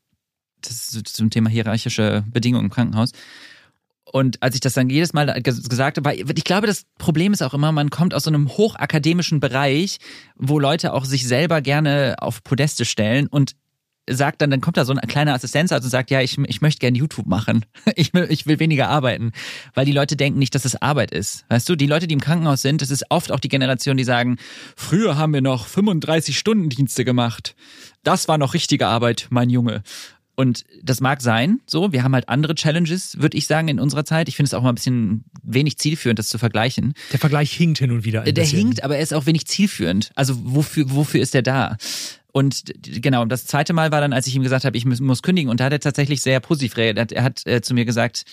[0.62, 3.12] das ist zum Thema hierarchische Bedingungen im Krankenhaus.
[4.04, 7.54] Und als ich das dann jedes Mal gesagt habe, ich glaube, das Problem ist auch
[7.54, 9.98] immer, man kommt aus so einem hochakademischen Bereich,
[10.36, 13.56] wo Leute auch sich selber gerne auf Podeste stellen und
[14.08, 16.78] sagt dann, dann kommt da so ein kleiner Assistenzarzt und sagt, ja, ich, ich möchte
[16.78, 17.64] gerne YouTube machen.
[17.98, 19.32] Ich will, ich will weniger arbeiten.
[19.74, 21.46] Weil die Leute denken nicht, dass es Arbeit ist.
[21.48, 24.04] Weißt du, die Leute, die im Krankenhaus sind, das ist oft auch die Generation, die
[24.04, 24.36] sagen,
[24.76, 27.56] früher haben wir noch 35 Stunden Dienste gemacht.
[28.02, 29.82] Das war noch richtige Arbeit, mein Junge.
[30.36, 31.92] Und das mag sein, so.
[31.92, 34.28] Wir haben halt andere Challenges, würde ich sagen, in unserer Zeit.
[34.28, 36.92] Ich finde es auch mal ein bisschen wenig zielführend, das zu vergleichen.
[37.10, 38.22] Der Vergleich hinkt hin und wieder.
[38.22, 38.58] Der bisschen.
[38.58, 40.10] hinkt, aber er ist auch wenig zielführend.
[40.14, 41.78] Also wofür, wofür ist er da?
[42.32, 45.22] Und genau, das zweite Mal war dann, als ich ihm gesagt habe, ich muss, muss
[45.22, 45.50] kündigen.
[45.50, 47.12] Und da hat er tatsächlich sehr positiv reagiert.
[47.12, 48.26] Er hat äh, zu mir gesagt,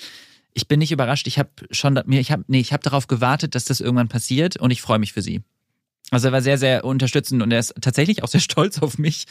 [0.54, 1.26] ich bin nicht überrascht.
[1.28, 4.58] Ich habe schon mir, ich habe, nee, ich habe darauf gewartet, dass das irgendwann passiert
[4.58, 5.42] und ich freue mich für sie.
[6.12, 9.26] Also er war sehr, sehr unterstützend und er ist tatsächlich auch sehr stolz auf mich.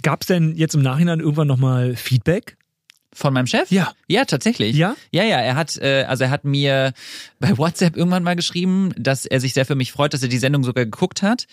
[0.00, 2.56] Gab es denn jetzt im Nachhinein irgendwann nochmal Feedback?
[3.14, 3.70] Von meinem Chef?
[3.70, 3.92] Ja.
[4.08, 4.74] Ja, tatsächlich.
[4.74, 4.96] Ja?
[5.10, 6.94] Ja, ja, er hat, äh, also er hat mir
[7.40, 10.38] bei WhatsApp irgendwann mal geschrieben, dass er sich sehr für mich freut, dass er die
[10.38, 11.46] Sendung sogar geguckt hat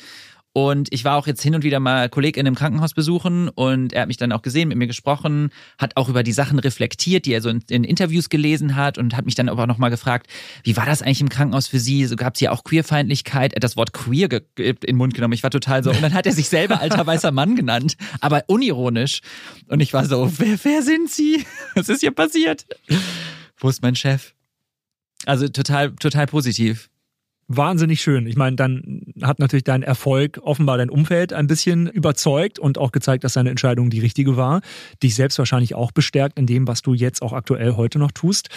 [0.53, 4.01] und ich war auch jetzt hin und wieder mal Kollegin im Krankenhaus besuchen und er
[4.01, 7.33] hat mich dann auch gesehen, mit mir gesprochen, hat auch über die Sachen reflektiert, die
[7.33, 10.27] er so in, in Interviews gelesen hat und hat mich dann aber auch nochmal gefragt,
[10.63, 12.03] wie war das eigentlich im Krankenhaus für Sie?
[12.05, 13.53] So gab es hier auch Queerfeindlichkeit?
[13.53, 15.33] Er hat das Wort queer in den Mund genommen.
[15.33, 15.91] Ich war total so.
[15.91, 19.21] Und dann hat er sich selber alter weißer Mann genannt, aber unironisch.
[19.67, 21.45] Und ich war so, wer, wer sind Sie?
[21.75, 22.65] Was ist hier passiert?
[23.57, 24.33] Wo ist mein Chef?
[25.25, 26.89] Also total, total positiv
[27.49, 28.27] wahnsinnig schön.
[28.27, 32.91] Ich meine, dann hat natürlich dein Erfolg offenbar dein Umfeld ein bisschen überzeugt und auch
[32.91, 34.61] gezeigt, dass deine Entscheidung die richtige war.
[35.01, 38.49] Dich selbst wahrscheinlich auch bestärkt in dem, was du jetzt auch aktuell heute noch tust.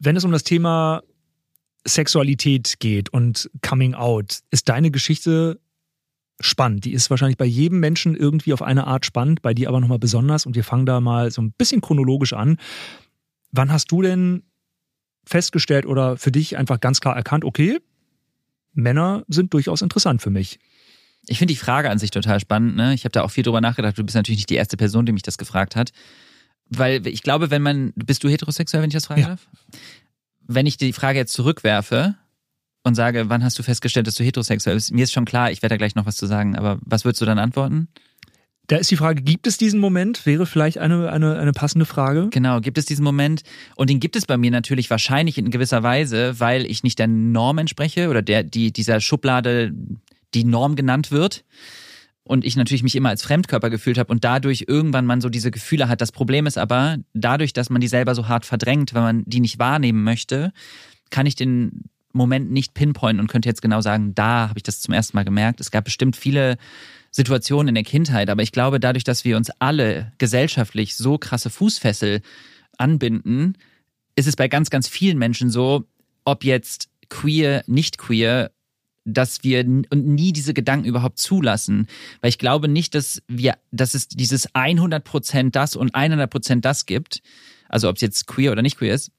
[0.00, 1.02] Wenn es um das Thema
[1.86, 5.60] Sexualität geht und Coming Out, ist deine Geschichte
[6.40, 6.84] spannend.
[6.86, 9.98] Die ist wahrscheinlich bei jedem Menschen irgendwie auf eine Art spannend, bei dir aber nochmal
[10.00, 10.46] besonders.
[10.46, 12.56] Und wir fangen da mal so ein bisschen chronologisch an.
[13.52, 14.42] Wann hast du denn
[15.24, 17.78] festgestellt oder für dich einfach ganz klar erkannt, okay,
[18.72, 20.58] Männer sind durchaus interessant für mich.
[21.26, 22.76] Ich finde die Frage an sich total spannend.
[22.76, 22.94] Ne?
[22.94, 23.98] Ich habe da auch viel drüber nachgedacht.
[23.98, 25.92] Du bist natürlich nicht die erste Person, die mich das gefragt hat.
[26.68, 29.28] Weil ich glaube, wenn man, bist du heterosexuell, wenn ich das fragen ja.
[29.28, 29.48] darf?
[30.46, 32.14] Wenn ich die Frage jetzt zurückwerfe
[32.82, 34.92] und sage, wann hast du festgestellt, dass du heterosexuell bist?
[34.92, 37.20] Mir ist schon klar, ich werde da gleich noch was zu sagen, aber was würdest
[37.20, 37.88] du dann antworten?
[38.70, 40.24] Da ist die Frage, gibt es diesen Moment?
[40.26, 42.28] Wäre vielleicht eine, eine, eine passende Frage.
[42.30, 43.42] Genau, gibt es diesen Moment?
[43.74, 47.08] Und den gibt es bei mir natürlich wahrscheinlich in gewisser Weise, weil ich nicht der
[47.08, 49.72] Norm entspreche oder der, die, dieser Schublade,
[50.34, 51.44] die Norm genannt wird.
[52.22, 55.50] Und ich natürlich mich immer als Fremdkörper gefühlt habe und dadurch irgendwann man so diese
[55.50, 56.00] Gefühle hat.
[56.00, 59.40] Das Problem ist aber, dadurch, dass man die selber so hart verdrängt, wenn man die
[59.40, 60.52] nicht wahrnehmen möchte,
[61.10, 64.80] kann ich den Moment nicht pinpointen und könnte jetzt genau sagen, da habe ich das
[64.80, 65.58] zum ersten Mal gemerkt.
[65.58, 66.56] Es gab bestimmt viele
[67.10, 68.30] Situationen in der Kindheit.
[68.30, 72.22] Aber ich glaube, dadurch, dass wir uns alle gesellschaftlich so krasse Fußfessel
[72.78, 73.56] anbinden,
[74.16, 75.84] ist es bei ganz, ganz vielen Menschen so,
[76.24, 78.50] ob jetzt queer, nicht queer,
[79.04, 81.86] dass wir nie diese Gedanken überhaupt zulassen,
[82.20, 86.64] weil ich glaube nicht, dass wir, dass es dieses 100 Prozent das und 100 Prozent
[86.64, 87.22] das gibt,
[87.68, 89.10] also ob es jetzt queer oder nicht queer ist,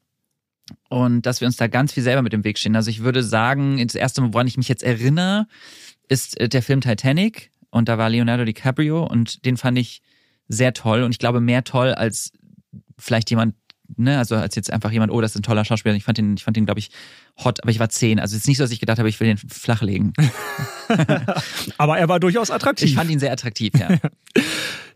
[0.89, 2.75] und dass wir uns da ganz viel selber mit dem Weg stehen.
[2.75, 5.47] Also ich würde sagen, das erste woran ich mich jetzt erinnere,
[6.08, 10.02] ist äh, der Film Titanic und da war Leonardo DiCaprio und den fand ich
[10.48, 12.32] sehr toll und ich glaube mehr toll als
[12.98, 13.56] vielleicht jemand,
[13.98, 15.96] ne, also als jetzt einfach jemand, oh, das ist ein toller Schauspieler.
[15.96, 16.90] Ich fand den, ich fand den, glaube ich,
[17.44, 18.20] hot, aber ich war zehn.
[18.20, 20.14] Also es ist nicht so, dass ich gedacht habe, ich will den flach legen.
[21.78, 22.90] aber er war durchaus attraktiv.
[22.90, 23.98] Ich fand ihn sehr attraktiv, ja.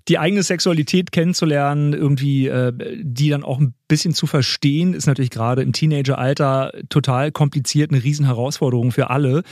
[0.08, 5.32] die eigene Sexualität kennenzulernen, irgendwie äh, die dann auch ein bisschen zu verstehen, ist natürlich
[5.32, 9.44] gerade im Teenageralter total kompliziert, eine Riesenherausforderung für alle.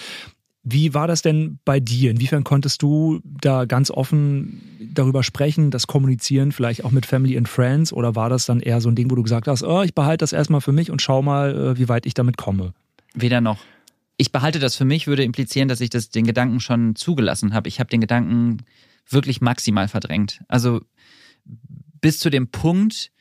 [0.64, 2.12] Wie war das denn bei dir?
[2.12, 4.62] Inwiefern konntest du da ganz offen
[4.94, 7.92] darüber sprechen, das kommunizieren, vielleicht auch mit Family and Friends?
[7.92, 10.24] Oder war das dann eher so ein Ding, wo du gesagt hast, oh, ich behalte
[10.24, 12.74] das erstmal für mich und schau mal, äh, wie weit ich damit komme?
[13.14, 13.60] Weder noch.
[14.16, 17.68] Ich behalte das für mich, würde implizieren, dass ich das, den Gedanken schon zugelassen habe.
[17.68, 18.60] Ich habe den Gedanken
[19.10, 20.42] wirklich maximal verdrängt.
[20.48, 20.82] Also
[22.00, 23.12] bis zu dem Punkt,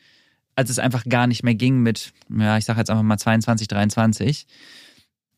[0.55, 3.67] als es einfach gar nicht mehr ging mit, ja, ich sage jetzt einfach mal 22,
[3.67, 4.47] 23.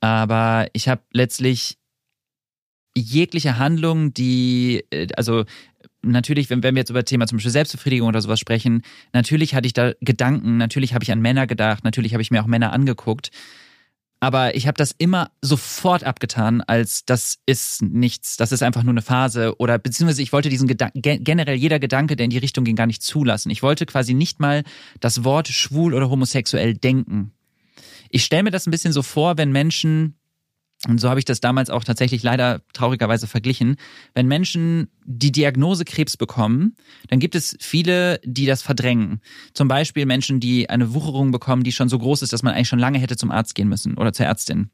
[0.02, 1.80] Aber ich habe letztlich
[2.96, 5.46] jegliche Handlung, die, äh, also
[6.02, 9.68] natürlich, wenn, wenn wir jetzt über Thema zum Beispiel Selbstbefriedigung oder sowas sprechen, natürlich hatte
[9.68, 12.74] ich da Gedanken, natürlich habe ich an Männer gedacht, natürlich habe ich mir auch Männer
[12.74, 13.32] angeguckt.
[14.22, 18.94] Aber ich habe das immer sofort abgetan, als das ist nichts, das ist einfach nur
[18.94, 19.56] eine Phase.
[19.60, 22.88] Oder beziehungsweise ich wollte diesen Gedanken, generell jeder Gedanke, der in die Richtung ging, gar
[22.88, 23.52] nicht zulassen.
[23.52, 24.64] Ich wollte quasi nicht mal
[25.00, 27.34] das Wort schwul oder homosexuell denken.
[28.10, 30.16] Ich stelle mir das ein bisschen so vor, wenn Menschen
[30.88, 33.78] und so habe ich das damals auch tatsächlich leider traurigerweise verglichen.
[34.14, 36.76] Wenn Menschen die Diagnose Krebs bekommen,
[37.08, 39.22] dann gibt es viele, die das verdrängen.
[39.54, 42.68] Zum Beispiel Menschen, die eine Wucherung bekommen, die schon so groß ist, dass man eigentlich
[42.68, 44.70] schon lange hätte zum Arzt gehen müssen oder zur Ärztin.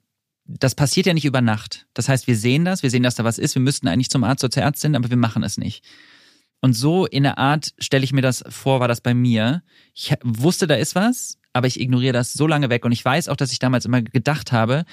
[0.46, 1.88] Das passiert ja nicht über Nacht.
[1.94, 4.24] Das heißt, wir sehen das, wir sehen, dass da was ist, wir müssten eigentlich zum
[4.24, 5.86] Arzt oder zur Ärztin, aber wir machen es nicht.
[6.62, 9.64] Und so in der Art stelle ich mir das vor, war das bei mir.
[9.94, 12.86] Ich wusste, da ist was, aber ich ignoriere das so lange weg.
[12.86, 14.86] Und ich weiß auch, dass ich damals immer gedacht habe,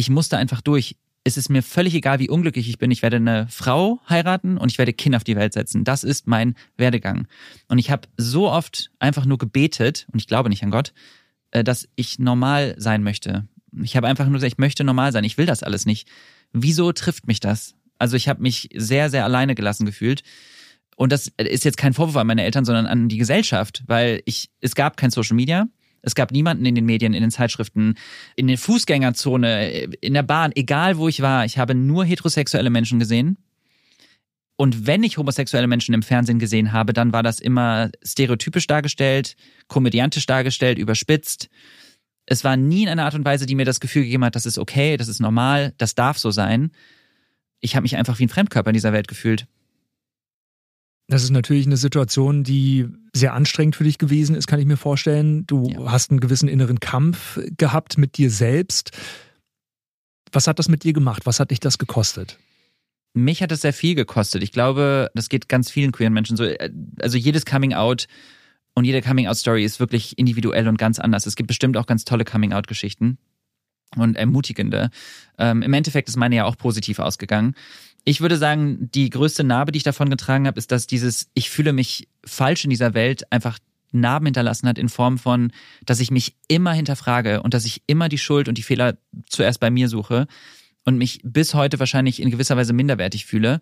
[0.00, 0.96] ich musste einfach durch.
[1.22, 2.90] Es ist mir völlig egal, wie unglücklich ich bin.
[2.90, 5.84] Ich werde eine Frau heiraten und ich werde Kinder auf die Welt setzen.
[5.84, 7.28] Das ist mein Werdegang.
[7.68, 10.94] Und ich habe so oft einfach nur gebetet, und ich glaube nicht an Gott,
[11.50, 13.46] äh, dass ich normal sein möchte.
[13.82, 15.24] Ich habe einfach nur gesagt, ich möchte normal sein.
[15.24, 16.08] Ich will das alles nicht.
[16.52, 17.74] Wieso trifft mich das?
[17.98, 20.22] Also ich habe mich sehr, sehr alleine gelassen gefühlt.
[20.96, 24.50] Und das ist jetzt kein Vorwurf an meine Eltern, sondern an die Gesellschaft, weil ich,
[24.60, 25.66] es gab kein Social Media.
[26.02, 27.94] Es gab niemanden in den Medien, in den Zeitschriften,
[28.36, 31.44] in der Fußgängerzone, in der Bahn, egal wo ich war.
[31.44, 33.36] Ich habe nur heterosexuelle Menschen gesehen.
[34.56, 39.36] Und wenn ich homosexuelle Menschen im Fernsehen gesehen habe, dann war das immer stereotypisch dargestellt,
[39.68, 41.48] komödiantisch dargestellt, überspitzt.
[42.26, 44.44] Es war nie in einer Art und Weise, die mir das Gefühl gegeben hat, das
[44.44, 46.72] ist okay, das ist normal, das darf so sein.
[47.60, 49.46] Ich habe mich einfach wie ein Fremdkörper in dieser Welt gefühlt.
[51.10, 54.76] Das ist natürlich eine Situation, die sehr anstrengend für dich gewesen ist, kann ich mir
[54.76, 55.44] vorstellen.
[55.48, 55.90] Du ja.
[55.90, 58.92] hast einen gewissen inneren Kampf gehabt mit dir selbst.
[60.30, 61.26] Was hat das mit dir gemacht?
[61.26, 62.38] Was hat dich das gekostet?
[63.12, 64.44] Mich hat es sehr viel gekostet.
[64.44, 66.44] Ich glaube, das geht ganz vielen queeren Menschen so.
[67.00, 68.06] Also jedes Coming Out
[68.76, 71.26] und jede Coming Out Story ist wirklich individuell und ganz anders.
[71.26, 73.18] Es gibt bestimmt auch ganz tolle Coming Out Geschichten
[73.96, 74.90] und ermutigende.
[75.38, 77.56] Ähm, Im Endeffekt ist meine ja auch positiv ausgegangen.
[78.04, 81.50] Ich würde sagen, die größte Narbe, die ich davon getragen habe, ist, dass dieses Ich
[81.50, 83.58] fühle mich falsch in dieser Welt einfach
[83.92, 85.52] Narben hinterlassen hat in Form von,
[85.84, 88.96] dass ich mich immer hinterfrage und dass ich immer die Schuld und die Fehler
[89.28, 90.26] zuerst bei mir suche
[90.84, 93.60] und mich bis heute wahrscheinlich in gewisser Weise minderwertig fühle.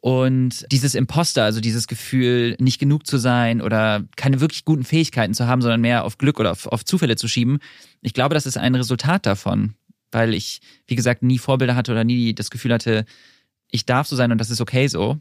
[0.00, 5.34] Und dieses Imposter, also dieses Gefühl, nicht genug zu sein oder keine wirklich guten Fähigkeiten
[5.34, 7.58] zu haben, sondern mehr auf Glück oder auf, auf Zufälle zu schieben,
[8.00, 9.74] ich glaube, das ist ein Resultat davon
[10.12, 13.04] weil ich, wie gesagt, nie Vorbilder hatte oder nie das Gefühl hatte,
[13.70, 15.18] ich darf so sein und das ist okay so.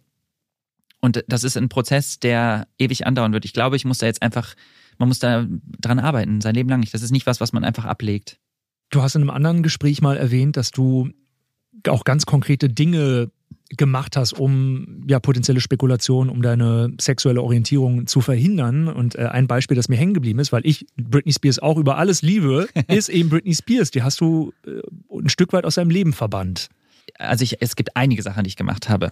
[1.00, 3.45] Und das ist ein Prozess, der ewig andauern wird.
[3.45, 4.56] Ich glaube, ich muss da jetzt einfach,
[4.97, 5.45] man muss da
[5.80, 6.84] dran arbeiten, sein Leben lang.
[6.91, 8.39] Das ist nicht was, was man einfach ablegt.
[8.89, 11.12] Du hast in einem anderen Gespräch mal erwähnt, dass du
[11.88, 13.32] auch ganz konkrete Dinge
[13.75, 18.88] gemacht hast, um ja potenzielle Spekulationen um deine sexuelle Orientierung zu verhindern.
[18.88, 21.97] Und äh, ein Beispiel, das mir hängen geblieben ist, weil ich Britney Spears auch über
[21.97, 23.91] alles liebe, ist eben Britney Spears.
[23.91, 26.69] Die hast du äh, ein Stück weit aus deinem Leben verbannt.
[27.19, 29.12] Also ich, es gibt einige Sachen, die ich gemacht habe.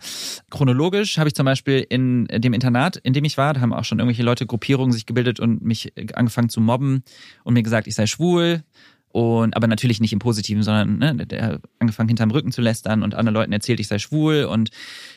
[0.50, 3.86] Chronologisch habe ich zum Beispiel in dem Internat, in dem ich war, da haben auch
[3.86, 7.04] schon irgendwelche Leute, Gruppierungen sich gebildet und mich angefangen zu mobben
[7.44, 8.64] und mir gesagt, ich sei schwul,
[9.16, 13.16] und aber natürlich nicht im Positiven, sondern ne, der angefangen hinterm Rücken zu lästern und
[13.16, 14.44] anderen Leuten erzählt, ich sei schwul.
[14.44, 14.72] Und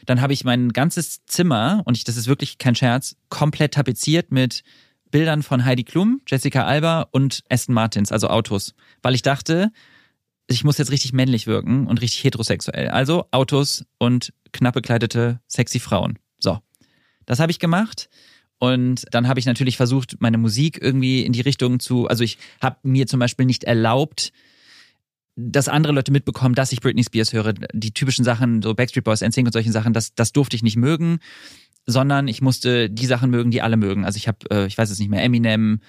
[0.06, 4.30] dann habe ich mein ganzes Zimmer, und ich, das ist wirklich kein Scherz, komplett tapeziert
[4.30, 4.62] mit
[5.10, 8.72] Bildern von Heidi Klum, Jessica Alba und Aston Martins, also Autos.
[9.02, 9.72] Weil ich dachte,
[10.46, 12.90] ich muss jetzt richtig männlich wirken und richtig heterosexuell.
[12.90, 16.20] Also Autos und knapp bekleidete, sexy Frauen.
[16.38, 16.60] So.
[17.26, 18.08] Das habe ich gemacht.
[18.58, 22.38] Und dann habe ich natürlich versucht, meine Musik irgendwie in die Richtung zu, also ich
[22.60, 24.32] habe mir zum Beispiel nicht erlaubt,
[25.36, 27.52] dass andere Leute mitbekommen, dass ich Britney Spears höre.
[27.52, 30.76] Die typischen Sachen, so Backstreet Boys, NSYNC und solchen Sachen, das, das durfte ich nicht
[30.76, 31.20] mögen,
[31.86, 34.04] sondern ich musste die Sachen mögen, die alle mögen.
[34.04, 35.80] Also ich habe, äh, ich weiß es nicht mehr, Eminem,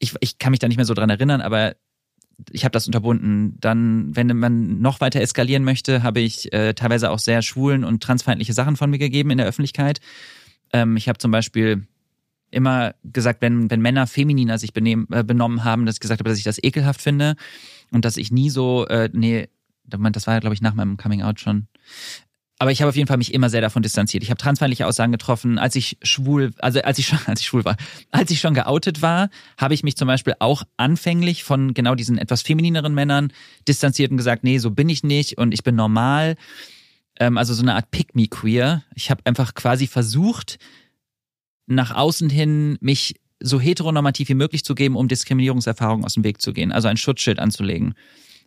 [0.00, 1.76] ich, ich kann mich da nicht mehr so dran erinnern, aber
[2.50, 3.56] ich habe das unterbunden.
[3.60, 8.02] Dann, wenn man noch weiter eskalieren möchte, habe ich äh, teilweise auch sehr schwulen und
[8.02, 10.00] transfeindliche Sachen von mir gegeben in der Öffentlichkeit.
[10.72, 11.86] Ähm, ich habe zum Beispiel
[12.50, 16.28] immer gesagt, wenn, wenn Männer femininer sich benehmen, äh, benommen haben, dass ich gesagt habe,
[16.28, 17.36] dass ich das ekelhaft finde
[17.90, 19.48] und dass ich nie so, äh, nee,
[19.84, 21.66] das war ja, glaube ich, nach meinem Coming Out schon.
[22.60, 24.22] Aber ich habe auf jeden Fall mich immer sehr davon distanziert.
[24.22, 27.64] Ich habe transfeindliche Aussagen getroffen, als ich schwul, also als ich schon, als ich schwul
[27.64, 27.76] war,
[28.10, 32.18] als ich schon geoutet war, habe ich mich zum Beispiel auch anfänglich von genau diesen
[32.18, 33.32] etwas feminineren Männern
[33.66, 36.36] distanziert und gesagt, nee, so bin ich nicht und ich bin normal.
[37.18, 38.84] Ähm, also so eine Art Pick-me-Queer.
[38.94, 40.58] Ich habe einfach quasi versucht,
[41.70, 46.42] nach außen hin mich so heteronormativ wie möglich zu geben, um Diskriminierungserfahrungen aus dem Weg
[46.42, 47.94] zu gehen, also ein Schutzschild anzulegen.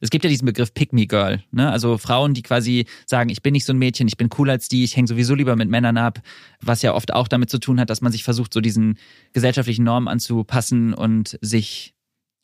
[0.01, 1.71] Es gibt ja diesen Begriff Pick Me Girl, ne?
[1.71, 4.67] Also Frauen, die quasi sagen, ich bin nicht so ein Mädchen, ich bin cooler als
[4.67, 6.19] die, ich hänge sowieso lieber mit Männern ab,
[6.59, 8.97] was ja oft auch damit zu tun hat, dass man sich versucht, so diesen
[9.31, 11.93] gesellschaftlichen Normen anzupassen und sich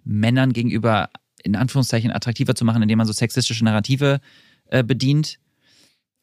[0.05, 1.09] Männern gegenüber
[1.43, 4.21] in Anführungszeichen attraktiver zu machen, indem man so sexistische Narrative
[4.67, 5.39] äh, bedient,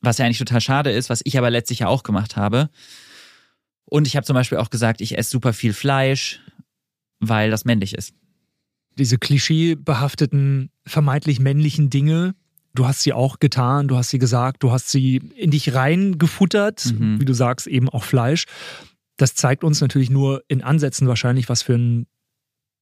[0.00, 2.70] was ja eigentlich total schade ist, was ich aber letztlich ja auch gemacht habe.
[3.88, 6.40] Und ich habe zum Beispiel auch gesagt, ich esse super viel Fleisch,
[7.20, 8.14] weil das männlich ist.
[8.98, 12.34] Diese klischeebehafteten, vermeintlich männlichen Dinge,
[12.74, 16.92] du hast sie auch getan, du hast sie gesagt, du hast sie in dich reingefuttert,
[16.92, 17.20] mhm.
[17.20, 18.44] wie du sagst, eben auch Fleisch.
[19.16, 22.06] Das zeigt uns natürlich nur in Ansätzen wahrscheinlich, was für ein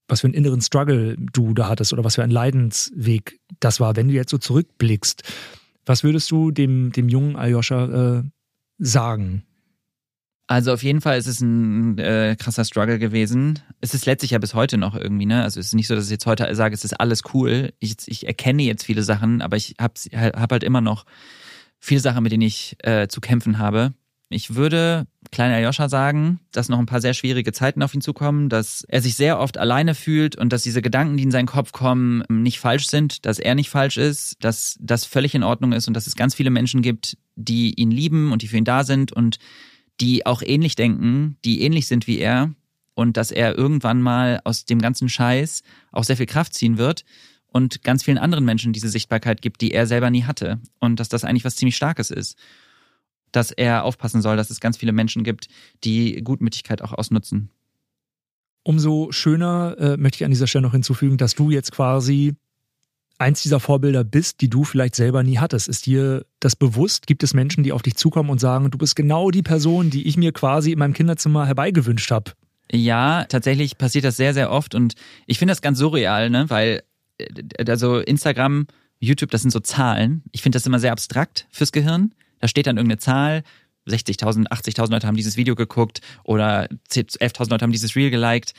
[0.07, 3.97] was für einen inneren Struggle du da hattest oder was für ein Leidensweg das war.
[3.97, 5.23] Wenn du jetzt so zurückblickst,
[5.87, 8.23] was würdest du dem, dem jungen Aljoscha äh,
[8.79, 9.45] sagen?
[10.47, 13.61] Also auf jeden Fall ist es ein äh, krasser Struggle gewesen.
[13.81, 15.43] Es ist letztlich ja bis heute noch irgendwie, ne?
[15.43, 17.73] Also es ist nicht so, dass ich jetzt heute sage, es ist alles cool.
[17.79, 21.07] Ich, ich erkenne jetzt viele Sachen, aber ich habe hab halt immer noch
[21.81, 23.95] viele Sachen, mit denen ich äh, zu kämpfen habe.
[24.29, 28.49] Ich würde kleiner Joscha sagen, dass noch ein paar sehr schwierige Zeiten auf ihn zukommen,
[28.49, 31.73] dass er sich sehr oft alleine fühlt und dass diese Gedanken, die in seinen Kopf
[31.73, 35.89] kommen, nicht falsch sind, dass er nicht falsch ist, dass das völlig in Ordnung ist
[35.89, 38.85] und dass es ganz viele Menschen gibt, die ihn lieben und die für ihn da
[38.85, 39.39] sind und
[40.01, 42.53] die auch ähnlich denken, die ähnlich sind wie er
[42.95, 47.05] und dass er irgendwann mal aus dem ganzen Scheiß auch sehr viel Kraft ziehen wird
[47.49, 51.09] und ganz vielen anderen Menschen diese Sichtbarkeit gibt, die er selber nie hatte und dass
[51.09, 52.37] das eigentlich was ziemlich Starkes ist.
[53.33, 55.49] dass er aufpassen soll, dass es ganz viele Menschen gibt,
[55.83, 57.51] die Gutmütigkeit auch ausnutzen.
[58.63, 62.35] Umso schöner äh, möchte ich an dieser Stelle noch hinzufügen, dass du jetzt quasi
[63.19, 65.69] eins dieser Vorbilder bist, die du vielleicht selber nie hattest.
[65.69, 67.07] Ist dir das bewusst?
[67.07, 70.07] Gibt es Menschen, die auf dich zukommen und sagen, du bist genau die Person, die
[70.07, 72.33] ich mir quasi in meinem Kinderzimmer herbeigewünscht habe?
[72.73, 74.95] Ja, tatsächlich passiert das sehr, sehr oft und
[75.27, 76.47] ich finde das ganz surreal, ne?
[76.49, 76.83] weil
[77.19, 77.27] äh,
[77.69, 78.67] also Instagram,
[78.99, 80.23] YouTube, das sind so Zahlen.
[80.33, 82.15] Ich finde das immer sehr abstrakt fürs Gehirn.
[82.41, 83.43] Da steht dann irgendeine Zahl,
[83.87, 88.55] 60.000, 80.000 Leute haben dieses Video geguckt oder 11.000 Leute haben dieses Reel geliked.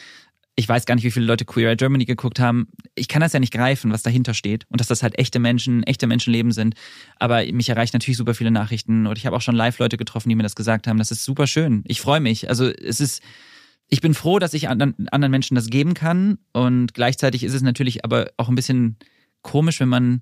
[0.56, 2.70] Ich weiß gar nicht, wie viele Leute Queer Eye Germany geguckt haben.
[2.96, 5.84] Ich kann das ja nicht greifen, was dahinter steht und dass das halt echte Menschen,
[5.84, 6.76] echte Menschenleben sind.
[7.18, 10.30] Aber mich erreichen natürlich super viele Nachrichten und ich habe auch schon live Leute getroffen,
[10.30, 10.98] die mir das gesagt haben.
[10.98, 11.84] Das ist super schön.
[11.88, 12.48] Ich freue mich.
[12.50, 13.22] Also es ist,
[13.90, 17.62] ich bin froh, dass ich anderen, anderen Menschen das geben kann und gleichzeitig ist es
[17.62, 18.98] natürlich aber auch ein bisschen
[19.42, 20.22] komisch, wenn man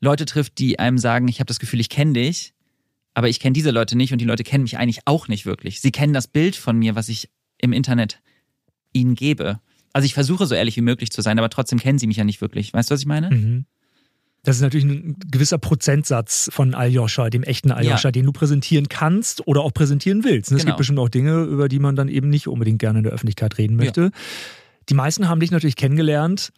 [0.00, 2.54] Leute trifft, die einem sagen, ich habe das Gefühl, ich kenne dich
[3.18, 5.80] aber ich kenne diese Leute nicht und die Leute kennen mich eigentlich auch nicht wirklich.
[5.80, 7.28] Sie kennen das Bild von mir, was ich
[7.60, 8.20] im Internet
[8.92, 9.60] ihnen gebe.
[9.92, 12.24] Also ich versuche so ehrlich wie möglich zu sein, aber trotzdem kennen sie mich ja
[12.24, 12.72] nicht wirklich.
[12.72, 13.30] Weißt du, was ich meine?
[13.30, 13.64] Mhm.
[14.44, 18.12] Das ist natürlich ein gewisser Prozentsatz von Aljoscha, dem echten Aljoscha, ja.
[18.12, 20.52] den du präsentieren kannst oder auch präsentieren willst.
[20.52, 20.66] Es genau.
[20.66, 23.58] gibt bestimmt auch Dinge, über die man dann eben nicht unbedingt gerne in der Öffentlichkeit
[23.58, 24.00] reden möchte.
[24.00, 24.10] Ja.
[24.88, 26.52] Die meisten haben dich natürlich kennengelernt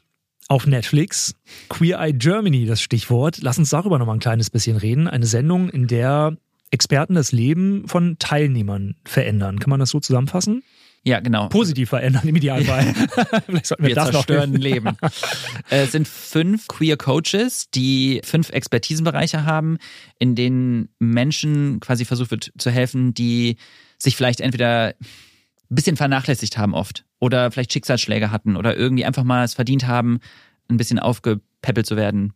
[0.49, 1.35] auf Netflix.
[1.69, 3.39] Queer Eye Germany, das Stichwort.
[3.41, 5.09] Lass uns darüber noch mal ein kleines bisschen reden.
[5.09, 6.37] Eine Sendung, in der
[6.71, 9.59] Experten das Leben von Teilnehmern verändern.
[9.59, 10.63] Kann man das so zusammenfassen?
[11.03, 11.49] Ja, genau.
[11.49, 12.95] Positiv verändern im Idealfall.
[13.47, 14.97] Vielleicht sollten wir, wir das zerstören noch Leben.
[15.71, 19.79] es sind fünf Queer Coaches, die fünf Expertisenbereiche haben,
[20.19, 23.57] in denen Menschen quasi versucht wird zu helfen, die
[23.99, 29.25] sich vielleicht entweder ein bisschen vernachlässigt haben oft oder vielleicht Schicksalsschläge hatten oder irgendwie einfach
[29.25, 30.21] mal es verdient haben,
[30.69, 32.35] ein bisschen aufgepäppelt zu werden,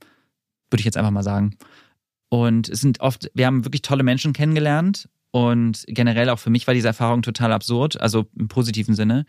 [0.70, 1.56] würde ich jetzt einfach mal sagen.
[2.30, 6.68] Und es sind oft, wir haben wirklich tolle Menschen kennengelernt und generell auch für mich
[6.68, 9.26] war diese Erfahrung total absurd, also im positiven Sinne,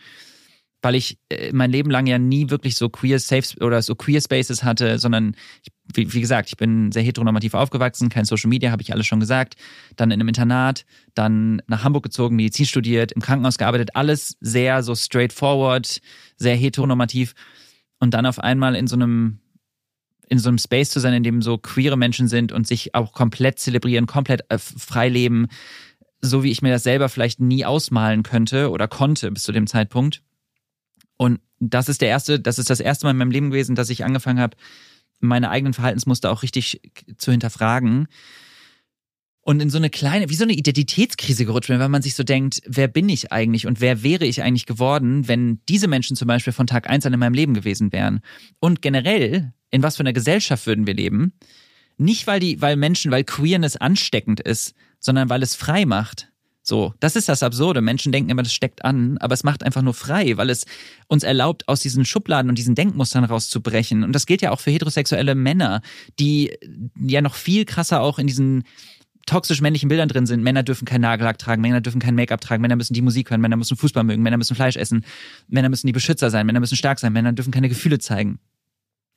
[0.84, 4.22] weil ich äh, mein Leben lang ja nie wirklich so queer Safe oder so queer
[4.22, 8.70] Spaces hatte, sondern ich, wie, wie, gesagt, ich bin sehr heteronormativ aufgewachsen, kein Social Media,
[8.70, 9.56] habe ich alles schon gesagt,
[9.96, 14.84] dann in einem Internat, dann nach Hamburg gezogen, Medizin studiert, im Krankenhaus gearbeitet, alles sehr
[14.84, 16.02] so straightforward,
[16.38, 17.34] sehr heteronormativ.
[17.98, 19.40] Und dann auf einmal in so einem
[20.28, 23.12] in so einem Space zu sein, in dem so queere Menschen sind und sich auch
[23.12, 25.48] komplett zelebrieren, komplett äh, frei leben,
[26.28, 29.68] so wie ich mir das selber vielleicht nie ausmalen könnte oder konnte bis zu dem
[29.68, 30.22] Zeitpunkt.
[31.18, 33.90] Und das ist der erste, das ist das erste Mal in meinem Leben gewesen, dass
[33.90, 34.58] ich angefangen habe,
[35.20, 36.82] meine eigenen Verhaltensmuster auch richtig
[37.18, 38.08] zu hinterfragen
[39.48, 42.24] und in so eine kleine, wie so eine Identitätskrise gerutscht bin, weil man sich so
[42.24, 46.28] denkt, wer bin ich eigentlich und wer wäre ich eigentlich geworden, wenn diese Menschen zum
[46.28, 48.22] Beispiel von Tag eins an in meinem Leben gewesen wären.
[48.60, 51.34] Und generell, in was für einer Gesellschaft würden wir leben?
[51.98, 54.74] Nicht, weil die, weil Menschen, weil Queerness ansteckend ist,
[55.06, 56.30] sondern weil es frei macht.
[56.64, 57.80] So, das ist das Absurde.
[57.80, 60.66] Menschen denken immer, das steckt an, aber es macht einfach nur frei, weil es
[61.08, 64.04] uns erlaubt, aus diesen Schubladen und diesen Denkmustern rauszubrechen.
[64.04, 65.84] Und das gilt ja auch für heterosexuelle Männer,
[66.18, 66.58] die
[67.00, 68.64] ja noch viel krasser auch in diesen
[69.28, 70.42] toxisch männlichen Bildern drin sind.
[70.42, 73.42] Männer dürfen kein Nagellack tragen, Männer dürfen kein Make-up tragen, Männer müssen die Musik hören,
[73.42, 75.06] Männer müssen Fußball mögen, Männer müssen Fleisch essen,
[75.48, 78.40] Männer müssen die Beschützer sein, Männer müssen stark sein, Männer dürfen keine Gefühle zeigen.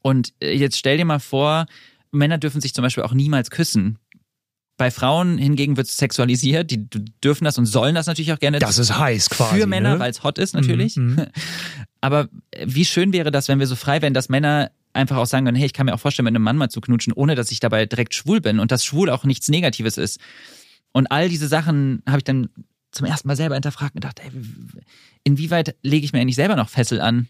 [0.02, 1.64] Und äh, jetzt stell dir mal vor,
[2.10, 3.98] Männer dürfen sich zum Beispiel auch niemals küssen.
[4.78, 6.88] Bei Frauen hingegen wird es sexualisiert, die
[7.22, 8.60] dürfen das und sollen das natürlich auch gerne.
[8.60, 9.60] Das ist heiß quasi.
[9.60, 9.98] Für Männer, ne?
[9.98, 10.96] weil es hot ist natürlich.
[10.96, 11.26] Mhm.
[12.00, 15.26] Aber äh, wie schön wäre das, wenn wir so frei wären, dass Männer einfach auch
[15.26, 17.34] sagen können, hey, ich kann mir auch vorstellen, mit einem Mann mal zu knutschen, ohne
[17.34, 20.20] dass ich dabei direkt schwul bin und dass schwul auch nichts Negatives ist.
[20.92, 22.48] Und all diese Sachen habe ich dann
[22.92, 24.30] zum ersten Mal selber hinterfragt und gedacht, ey,
[25.24, 27.28] inwieweit lege ich mir eigentlich selber noch Fessel an?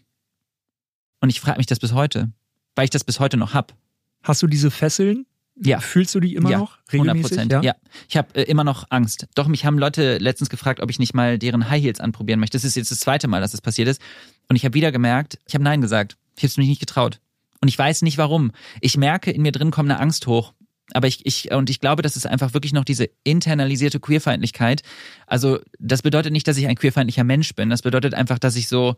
[1.19, 2.29] Und ich frage mich das bis heute,
[2.75, 3.75] weil ich das bis heute noch hab.
[4.23, 5.25] Hast du diese Fesseln?
[5.61, 5.79] Ja.
[5.79, 7.37] Fühlst du die immer ja, noch regelmäßig?
[7.37, 7.73] 100 ja?
[7.73, 7.75] ja.
[8.07, 9.27] Ich habe äh, immer noch Angst.
[9.35, 12.57] Doch, mich haben Leute letztens gefragt, ob ich nicht mal deren High Heels anprobieren möchte.
[12.57, 14.01] Das ist jetzt das zweite Mal, dass das passiert ist.
[14.47, 16.17] Und ich habe wieder gemerkt, ich habe Nein gesagt.
[16.37, 17.19] Ich habe es mich nicht getraut.
[17.61, 18.51] Und ich weiß nicht warum.
[18.79, 20.53] Ich merke, in mir drin kommt eine Angst hoch.
[20.93, 24.81] Aber ich, ich, und ich glaube, das ist einfach wirklich noch diese internalisierte Queerfeindlichkeit.
[25.27, 27.69] Also, das bedeutet nicht, dass ich ein queerfeindlicher Mensch bin.
[27.69, 28.95] Das bedeutet einfach, dass ich so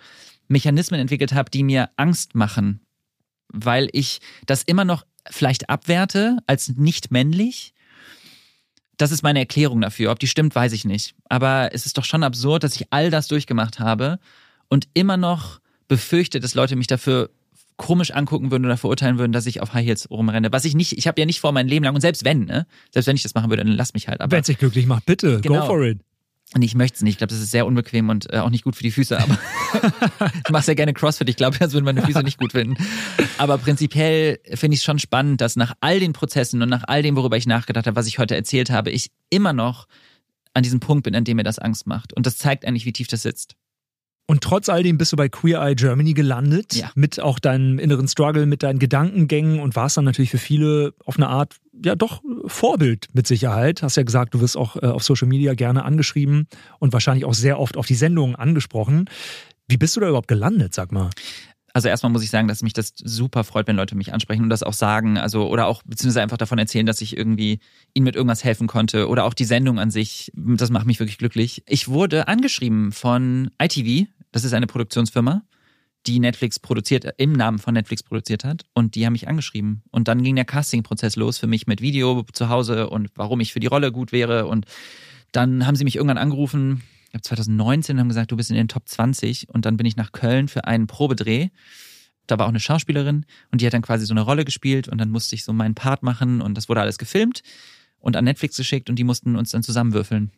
[0.48, 2.82] Mechanismen entwickelt habe, die mir Angst machen.
[3.52, 7.74] Weil ich das immer noch vielleicht abwerte als nicht männlich.
[8.98, 10.12] Das ist meine Erklärung dafür.
[10.12, 11.16] Ob die stimmt, weiß ich nicht.
[11.30, 14.20] Aber es ist doch schon absurd, dass ich all das durchgemacht habe
[14.70, 17.30] und immer noch befürchte, dass Leute mich dafür
[17.78, 20.52] komisch angucken würden oder verurteilen würden, dass ich auf High Heels rumrenne.
[20.52, 22.68] Was ich nicht, ich habe ja nicht vor mein Leben lang und selbst wenn, ne?
[22.92, 24.22] Selbst wenn ich das machen würde, dann lass mich halt.
[24.24, 25.62] Wenn es dich glücklich macht, bitte, genau.
[25.62, 26.00] go for it.
[26.54, 27.14] Und ich möchte es nicht.
[27.14, 29.18] Ich glaube, das ist sehr unbequem und äh, auch nicht gut für die Füße.
[29.18, 29.38] Aber
[30.46, 31.30] ich mache sehr gerne CrossFit.
[31.30, 32.76] Ich glaube, das würden meine Füße nicht gut finden.
[33.38, 37.04] Aber prinzipiell finde ich es schon spannend, dass nach all den Prozessen und nach all
[37.04, 39.88] dem, worüber ich nachgedacht habe, was ich heute erzählt habe, ich immer noch
[40.54, 42.12] an diesem Punkt bin, an dem mir das Angst macht.
[42.12, 43.56] Und das zeigt eigentlich, wie tief das sitzt.
[44.28, 46.92] Und trotz all dem bist du bei Queer Eye Germany gelandet, Ja.
[46.96, 51.16] mit auch deinem inneren Struggle, mit deinen Gedankengängen und warst dann natürlich für viele auf
[51.16, 53.84] eine Art, ja doch, Vorbild mit Sicherheit.
[53.84, 56.48] Hast ja gesagt, du wirst auch äh, auf Social Media gerne angeschrieben
[56.80, 59.10] und wahrscheinlich auch sehr oft auf die Sendungen angesprochen.
[59.68, 61.10] Wie bist du da überhaupt gelandet, sag mal?
[61.74, 64.50] Also erstmal muss ich sagen, dass mich das super freut, wenn Leute mich ansprechen und
[64.50, 67.60] das auch sagen, also oder auch beziehungsweise einfach davon erzählen, dass ich irgendwie
[67.94, 71.18] ihnen mit irgendwas helfen konnte oder auch die Sendung an sich, das macht mich wirklich
[71.18, 71.64] glücklich.
[71.68, 75.44] Ich wurde angeschrieben von ITV, das ist eine Produktionsfirma,
[76.08, 78.64] die Netflix produziert, im Namen von Netflix produziert hat.
[78.74, 79.84] Und die haben mich angeschrieben.
[79.92, 83.54] Und dann ging der Castingprozess los für mich mit Video zu Hause und warum ich
[83.54, 84.48] für die Rolle gut wäre.
[84.48, 84.66] Und
[85.32, 88.70] dann haben sie mich irgendwann angerufen, ich glaube 2019 haben gesagt, du bist in den
[88.70, 91.50] Top 20 und dann bin ich nach Köln für einen Probedreh.
[92.26, 93.26] Da war auch eine Schauspielerin.
[93.52, 94.88] Und die hat dann quasi so eine Rolle gespielt.
[94.88, 96.42] Und dann musste ich so meinen Part machen.
[96.42, 97.42] Und das wurde alles gefilmt
[98.00, 98.90] und an Netflix geschickt.
[98.90, 100.32] Und die mussten uns dann zusammenwürfeln.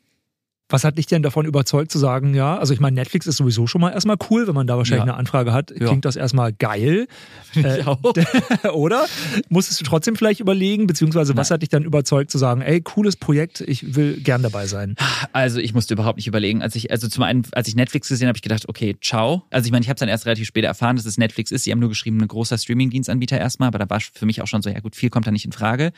[0.73, 3.67] Was hat dich denn davon überzeugt zu sagen, ja, also ich meine, Netflix ist sowieso
[3.67, 5.11] schon mal erstmal cool, wenn man da wahrscheinlich Ja.
[5.13, 5.85] eine Anfrage hat, Ja.
[5.85, 7.05] klingt das erstmal geil.
[7.55, 7.83] Äh,
[8.73, 9.05] Oder?
[9.49, 11.55] Musstest du trotzdem vielleicht überlegen, beziehungsweise was Nein.
[11.57, 14.95] hat dich dann überzeugt zu sagen, ey, cooles Projekt, ich will gern dabei sein?
[15.33, 16.63] Also ich musste überhaupt nicht überlegen.
[16.63, 19.43] Als ich, also zum einen, als ich Netflix gesehen habe, habe ich gedacht, okay, ciao.
[19.51, 21.65] Also ich meine, ich habe es dann erst relativ spät erfahren, dass es Netflix ist.
[21.65, 24.63] Sie haben nur geschrieben, ein großer Streaming-Dienstanbieter erstmal, aber da war für mich auch schon
[24.63, 25.91] so, ja gut, viel kommt da nicht in Frage.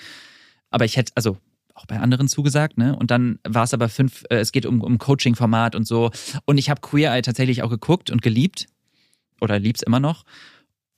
[0.69, 1.37] Aber ich hätte, also
[1.75, 2.95] auch bei anderen zugesagt, ne?
[2.95, 6.09] Und dann war es aber fünf, äh, es geht um, um Coaching-Format und so.
[6.45, 8.67] Und ich habe Queer Eye tatsächlich auch geguckt und geliebt.
[9.41, 10.23] Oder lieb's immer noch.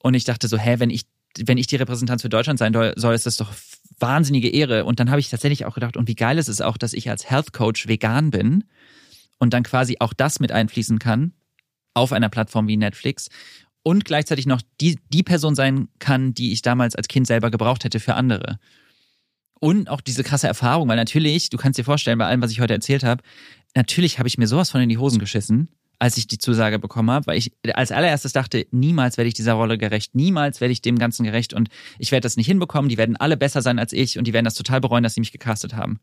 [0.02, 1.06] Und ich dachte so, hä, wenn ich,
[1.40, 3.52] wenn ich die Repräsentanz für Deutschland sein soll, ist das doch
[4.00, 4.86] wahnsinnige Ehre.
[4.86, 7.10] Und dann habe ich tatsächlich auch gedacht, und wie geil ist es auch, dass ich
[7.10, 8.64] als Health Coach vegan bin
[9.40, 11.34] und dann quasi auch das mit einfließen kann
[11.96, 13.30] auf einer Plattform wie Netflix
[13.82, 17.84] und gleichzeitig noch die, die Person sein kann, die ich damals als Kind selber gebraucht
[17.84, 18.60] hätte für andere.
[19.60, 22.60] Und auch diese krasse Erfahrung, weil natürlich, du kannst dir vorstellen, bei allem, was ich
[22.62, 23.24] heute erzählt habe,
[23.76, 27.10] natürlich habe ich mir sowas von in die Hosen geschissen, als ich die Zusage bekommen
[27.10, 30.82] habe, weil ich als allererstes dachte, niemals werde ich dieser Rolle gerecht, niemals werde ich
[30.84, 33.94] dem Ganzen gerecht und ich werde das nicht hinbekommen, die werden alle besser sein als
[33.94, 36.00] ich und die werden das total bereuen, dass sie mich gecastet haben.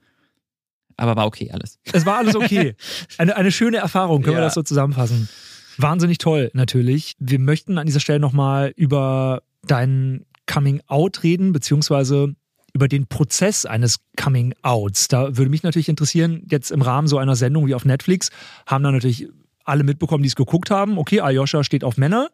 [0.97, 1.79] Aber war okay alles.
[1.93, 2.75] Es war alles okay.
[3.19, 4.47] Eine, eine schöne Erfahrung, können wir Ja.
[4.47, 5.29] das so zusammenfassen.
[5.77, 7.15] Wahnsinnig toll, natürlich.
[7.19, 12.35] Wir möchten an dieser Stelle nochmal über dein Coming Out reden, beziehungsweise
[12.75, 15.09] über den Prozess eines Coming Outs.
[15.09, 18.31] Da würde mich natürlich interessieren, jetzt im Rahmen so einer Sendung wie auf Netflix,
[18.67, 19.29] haben da natürlich
[19.65, 20.99] alle mitbekommen, die es geguckt haben.
[20.99, 22.29] Okay, Ayosha steht auf Männer.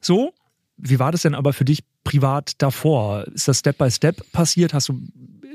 [0.00, 0.32] So.
[0.76, 3.26] Wie war das denn aber für dich privat davor?
[3.28, 4.74] Ist das Step by Step passiert?
[4.74, 5.00] Hast du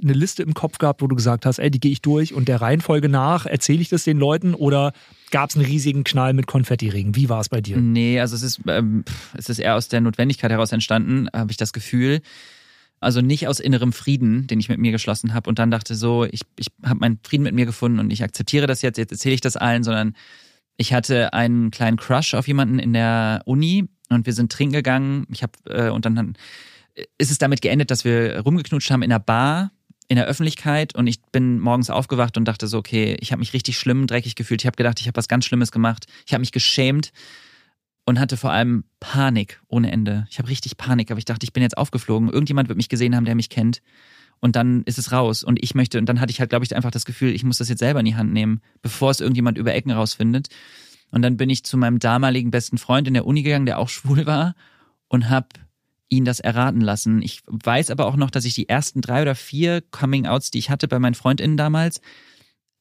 [0.01, 2.47] eine Liste im Kopf gehabt, wo du gesagt hast, ey, die gehe ich durch und
[2.47, 4.93] der Reihenfolge nach erzähle ich das den Leuten oder
[5.29, 7.15] gab es einen riesigen Knall mit Konfettiregen?
[7.15, 7.77] Wie war es bei dir?
[7.77, 9.05] Nee, also es ist, ähm,
[9.37, 12.21] es ist eher aus der Notwendigkeit heraus entstanden, habe ich das Gefühl.
[13.02, 16.24] Also nicht aus innerem Frieden, den ich mit mir geschlossen habe und dann dachte so,
[16.24, 19.34] ich, ich habe meinen Frieden mit mir gefunden und ich akzeptiere das jetzt, jetzt erzähle
[19.36, 20.16] ich das allen, sondern
[20.78, 25.26] ich hatte einen kleinen Crush auf jemanden in der Uni und wir sind trinken gegangen.
[25.32, 26.36] Ich habe äh, und dann
[27.18, 29.72] ist es damit geendet, dass wir rumgeknutscht haben in einer Bar
[30.08, 33.54] in der Öffentlichkeit und ich bin morgens aufgewacht und dachte so, okay, ich habe mich
[33.54, 34.62] richtig schlimm, dreckig gefühlt.
[34.62, 36.06] Ich habe gedacht, ich habe was ganz Schlimmes gemacht.
[36.28, 37.14] Ich habe mich geschämt
[38.06, 40.26] und hatte vor allem Panik ohne Ende.
[40.30, 42.30] Ich habe richtig Panik, aber ich dachte, ich bin jetzt aufgeflogen.
[42.30, 43.82] Irgendjemand wird mich gesehen haben, der mich kennt.
[44.39, 45.43] Und dann ist es raus.
[45.43, 47.60] Und ich möchte, und dann hatte ich halt, glaube ich, einfach das Gefühl, ich muss
[47.60, 50.47] das jetzt selber in die Hand nehmen, bevor es irgendjemand über Ecken rausfindet.
[51.12, 53.89] Und dann bin ich zu meinem damaligen besten Freund in der Uni gegangen, der auch
[53.89, 54.56] schwul war,
[55.08, 55.47] und habe
[56.10, 57.22] ihn das erraten lassen.
[57.22, 60.70] Ich weiß aber auch noch, dass ich die ersten drei oder vier Coming-Outs, die ich
[60.70, 62.02] hatte bei meinen FreundInnen damals,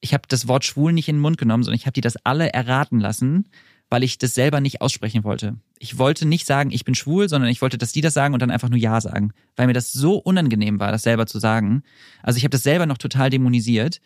[0.01, 2.17] ich habe das Wort schwul nicht in den Mund genommen, sondern ich habe die das
[2.25, 3.49] alle erraten lassen,
[3.91, 5.57] weil ich das selber nicht aussprechen wollte.
[5.79, 8.41] Ich wollte nicht sagen, ich bin schwul, sondern ich wollte, dass die das sagen und
[8.41, 11.83] dann einfach nur Ja sagen, weil mir das so unangenehm war, das selber zu sagen.
[12.23, 14.01] Also ich habe das selber noch total dämonisiert.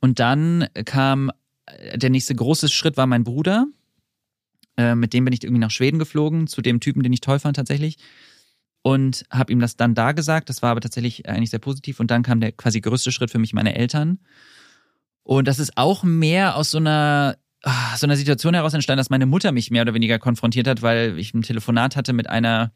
[0.00, 1.30] Und dann kam
[1.66, 3.66] äh, der nächste große Schritt war mein Bruder.
[4.76, 7.38] Äh, mit dem bin ich irgendwie nach Schweden geflogen, zu dem Typen, den ich toll
[7.38, 7.98] fand tatsächlich.
[8.82, 10.48] Und habe ihm das dann da gesagt.
[10.48, 12.00] Das war aber tatsächlich eigentlich sehr positiv.
[12.00, 14.18] Und dann kam der quasi größte Schritt für mich, meine Eltern.
[15.22, 17.36] Und das ist auch mehr aus so einer,
[17.96, 21.18] so einer Situation heraus entstanden, dass meine Mutter mich mehr oder weniger konfrontiert hat, weil
[21.18, 22.72] ich ein Telefonat hatte mit einer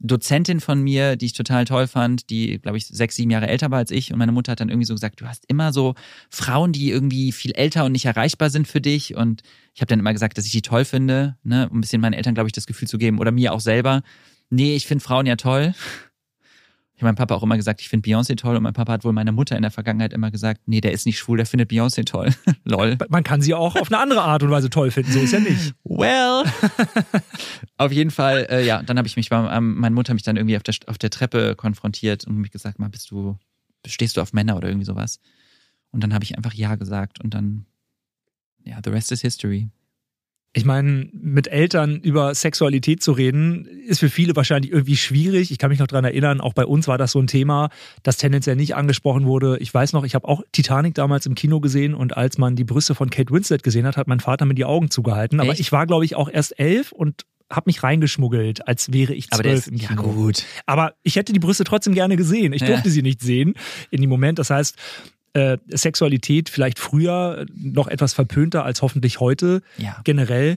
[0.00, 3.70] Dozentin von mir, die ich total toll fand, die, glaube ich, sechs, sieben Jahre älter
[3.70, 4.12] war als ich.
[4.12, 5.94] Und meine Mutter hat dann irgendwie so gesagt, du hast immer so
[6.30, 9.16] Frauen, die irgendwie viel älter und nicht erreichbar sind für dich.
[9.16, 9.42] Und
[9.74, 12.12] ich habe dann immer gesagt, dass ich die toll finde, ne, um ein bisschen meinen
[12.12, 14.02] Eltern, glaube ich, das Gefühl zu geben oder mir auch selber.
[14.50, 15.74] Nee, ich finde Frauen ja toll.
[16.98, 19.04] Ich habe meinem Papa auch immer gesagt, ich finde Beyoncé toll und mein Papa hat
[19.04, 21.70] wohl meiner Mutter in der Vergangenheit immer gesagt, nee, der ist nicht schwul, der findet
[21.70, 22.34] Beyoncé toll.
[22.64, 22.98] Lol.
[23.08, 25.38] Man kann sie auch auf eine andere Art und Weise toll finden, so ist ja
[25.38, 25.74] nicht.
[25.84, 26.42] Well.
[27.76, 30.36] auf jeden Fall, äh, ja, dann habe ich mich, bei, ähm, meine Mutter mich dann
[30.36, 33.38] irgendwie auf der, auf der Treppe konfrontiert und mich gesagt, mal, bist du,
[33.86, 35.20] stehst du auf Männer oder irgendwie sowas?
[35.92, 37.66] Und dann habe ich einfach Ja gesagt und dann,
[38.64, 39.70] ja, the rest is history.
[40.58, 45.50] Ich meine, mit Eltern über Sexualität zu reden, ist für viele wahrscheinlich irgendwie schwierig.
[45.50, 47.70] Ich kann mich noch dran erinnern, auch bei uns war das so ein Thema,
[48.02, 49.58] das tendenziell nicht angesprochen wurde.
[49.60, 52.64] Ich weiß noch, ich habe auch Titanic damals im Kino gesehen und als man die
[52.64, 55.40] Brüste von Kate Winslet gesehen hat, hat mein Vater mir die Augen zugehalten.
[55.40, 55.60] Aber Echt?
[55.60, 59.68] ich war, glaube ich, auch erst elf und habe mich reingeschmuggelt, als wäre ich zwölf
[59.68, 60.02] im Kino.
[60.02, 60.44] Ja, gut.
[60.66, 62.52] Aber ich hätte die Brüste trotzdem gerne gesehen.
[62.52, 62.92] Ich durfte ja.
[62.92, 63.54] sie nicht sehen
[63.90, 64.38] in dem Moment.
[64.38, 64.76] Das heißt,
[65.38, 70.00] äh, Sexualität vielleicht früher noch etwas verpönter als hoffentlich heute ja.
[70.04, 70.56] generell.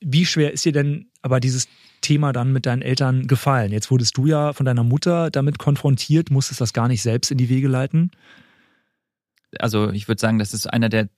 [0.00, 1.68] Wie schwer ist dir denn aber dieses
[2.00, 3.72] Thema dann mit deinen Eltern gefallen?
[3.72, 7.38] Jetzt wurdest du ja von deiner Mutter damit konfrontiert, musstest das gar nicht selbst in
[7.38, 8.10] die Wege leiten?
[9.58, 11.08] Also ich würde sagen, das ist einer der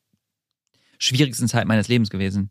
[0.99, 2.51] schwierigsten Zeiten meines Lebens gewesen.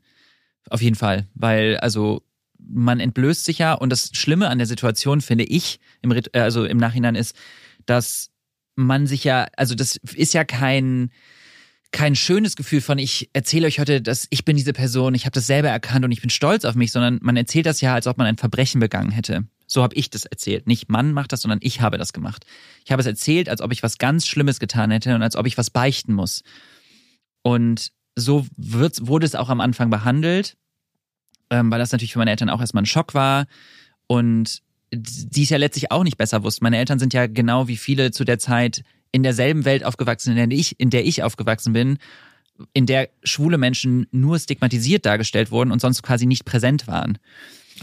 [0.70, 2.24] Auf jeden Fall, weil also
[2.60, 6.78] man entblößt sich ja und das Schlimme an der Situation finde ich im, also im
[6.78, 7.36] Nachhinein ist,
[7.86, 8.32] dass
[8.78, 11.12] man sich ja, also das ist ja kein
[11.92, 15.34] kein schönes Gefühl von ich erzähle euch heute, dass ich bin diese Person, ich habe
[15.34, 18.08] das selber erkannt und ich bin stolz auf mich, sondern man erzählt das ja, als
[18.08, 19.46] ob man ein Verbrechen begangen hätte.
[19.68, 20.68] So habe ich das erzählt.
[20.68, 22.46] Nicht Mann macht das, sondern ich habe das gemacht.
[22.86, 25.46] Ich habe es erzählt, als ob ich was ganz Schlimmes getan hätte und als ob
[25.46, 26.44] ich was beichten muss.
[27.42, 30.58] Und so wird, wurde es auch am Anfang behandelt,
[31.50, 33.46] ähm, weil das natürlich für meine Eltern auch erstmal ein Schock war.
[34.08, 34.62] Und
[34.92, 36.64] die es ja letztlich auch nicht besser wussten.
[36.64, 40.50] Meine Eltern sind ja genau wie viele zu der Zeit in derselben Welt aufgewachsen, in
[40.50, 41.98] der ich, in der ich aufgewachsen bin,
[42.74, 47.18] in der schwule Menschen nur stigmatisiert dargestellt wurden und sonst quasi nicht präsent waren.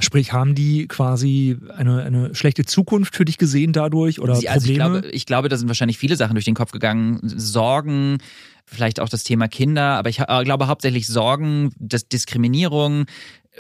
[0.01, 4.67] Sprich, haben die quasi eine, eine schlechte Zukunft für dich gesehen dadurch oder Sie, also
[4.67, 4.97] Probleme?
[4.97, 7.21] Ich glaube, ich glaube, da sind wahrscheinlich viele Sachen durch den Kopf gegangen.
[7.23, 8.19] Sorgen,
[8.67, 13.07] vielleicht auch das Thema Kinder, aber ich äh, glaube hauptsächlich Sorgen, das Diskriminierung,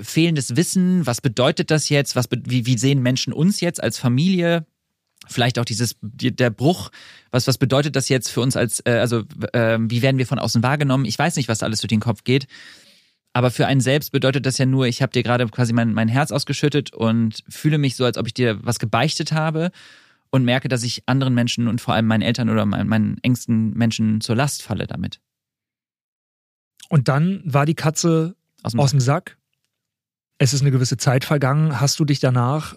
[0.00, 4.66] fehlendes Wissen, was bedeutet das jetzt, was, wie, wie sehen Menschen uns jetzt als Familie,
[5.26, 6.90] vielleicht auch dieses der Bruch,
[7.30, 10.38] was was bedeutet das jetzt für uns als äh, also äh, wie werden wir von
[10.38, 11.04] außen wahrgenommen?
[11.04, 12.46] Ich weiß nicht, was alles durch den Kopf geht.
[13.36, 16.06] Aber für einen selbst bedeutet das ja nur, ich habe dir gerade quasi mein, mein
[16.06, 19.72] Herz ausgeschüttet und fühle mich so, als ob ich dir was gebeichtet habe
[20.30, 23.70] und merke, dass ich anderen Menschen und vor allem meinen Eltern oder meinen, meinen engsten
[23.74, 25.20] Menschen zur Last falle damit.
[26.88, 29.36] Und dann war die Katze aus dem, aus dem Sack
[30.44, 31.80] es ist eine gewisse Zeit vergangen.
[31.80, 32.76] Hast du dich danach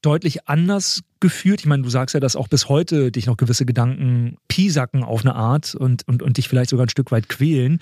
[0.00, 1.60] deutlich anders gefühlt?
[1.60, 5.20] Ich meine, du sagst ja, dass auch bis heute dich noch gewisse Gedanken piesacken auf
[5.20, 7.80] eine Art und, und, und dich vielleicht sogar ein Stück weit quälen.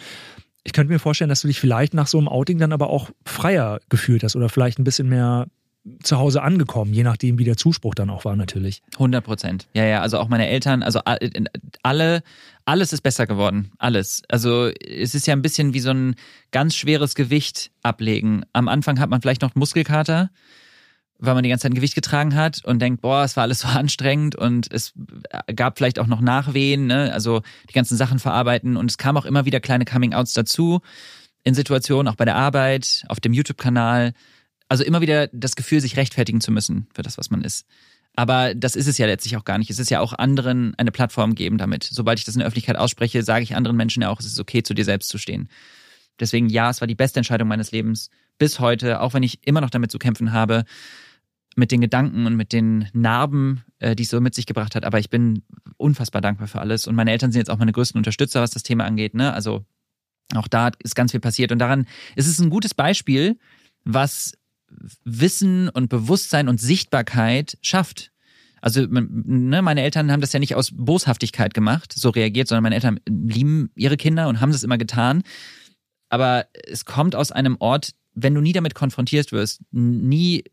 [0.65, 3.11] Ich könnte mir vorstellen, dass du dich vielleicht nach so einem Outing dann aber auch
[3.25, 5.47] freier gefühlt hast oder vielleicht ein bisschen mehr
[6.03, 8.83] zu Hause angekommen, je nachdem, wie der Zuspruch dann auch war, natürlich.
[8.95, 9.69] 100 Prozent.
[9.75, 11.01] Ja, ja, also auch meine Eltern, also
[11.83, 12.23] alle,
[12.65, 13.71] alles ist besser geworden.
[13.79, 14.23] Alles.
[14.29, 16.15] Also es ist ja ein bisschen wie so ein
[16.53, 18.45] ganz schweres Gewicht ablegen.
[18.55, 20.31] Am Anfang hat man vielleicht noch Muskelkater,
[21.19, 23.61] weil man die ganze Zeit ein Gewicht getragen hat und denkt, boah, es war alles
[23.61, 24.95] so anstrengend und es
[25.55, 27.13] gab vielleicht auch noch Nachwehen, ne?
[27.13, 30.81] also die ganzen Sachen verarbeiten und es kam auch immer wieder kleine Coming-outs dazu
[31.43, 34.15] in Situationen, auch bei der Arbeit, auf dem YouTube-Kanal
[34.75, 37.65] also immer wieder das Gefühl, sich rechtfertigen zu müssen für das, was man ist.
[38.17, 39.71] Aber das ist es ja letztlich auch gar nicht.
[39.71, 41.85] Es ist ja auch anderen eine Plattform geben damit.
[41.85, 44.41] Sobald ich das in der Öffentlichkeit ausspreche, sage ich anderen Menschen ja auch, es ist
[44.41, 45.49] okay, zu dir selbst zu stehen.
[46.19, 49.61] Deswegen ja, es war die beste Entscheidung meines Lebens bis heute, auch wenn ich immer
[49.61, 50.65] noch damit zu kämpfen habe,
[51.55, 54.85] mit den Gedanken und mit den Narben, äh, die es so mit sich gebracht hat.
[54.85, 55.45] Aber ich bin
[55.77, 56.89] unfassbar dankbar für alles.
[56.89, 59.15] Und meine Eltern sind jetzt auch meine größten Unterstützer, was das Thema angeht.
[59.15, 59.33] Ne?
[59.33, 59.65] Also
[60.35, 61.53] auch da ist ganz viel passiert.
[61.53, 63.39] Und daran ist es ein gutes Beispiel,
[63.85, 64.33] was
[65.05, 68.11] Wissen und Bewusstsein und Sichtbarkeit schafft.
[68.61, 72.77] Also ne, meine Eltern haben das ja nicht aus Boshaftigkeit gemacht, so reagiert, sondern meine
[72.77, 75.23] Eltern lieben ihre Kinder und haben das immer getan.
[76.09, 80.45] Aber es kommt aus einem Ort, wenn du nie damit konfrontiert wirst, nie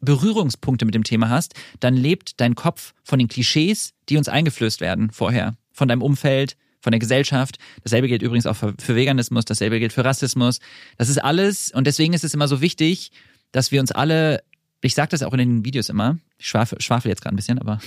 [0.00, 4.80] Berührungspunkte mit dem Thema hast, dann lebt dein Kopf von den Klischees, die uns eingeflößt
[4.80, 7.58] werden vorher, von deinem Umfeld, von der Gesellschaft.
[7.82, 10.60] Dasselbe gilt übrigens auch für, für Veganismus, dasselbe gilt für Rassismus.
[10.98, 13.10] Das ist alles und deswegen ist es immer so wichtig,
[13.50, 14.44] dass wir uns alle,
[14.82, 17.58] ich sage das auch in den Videos immer, ich schwafel, schwafel jetzt gerade ein bisschen,
[17.58, 17.80] aber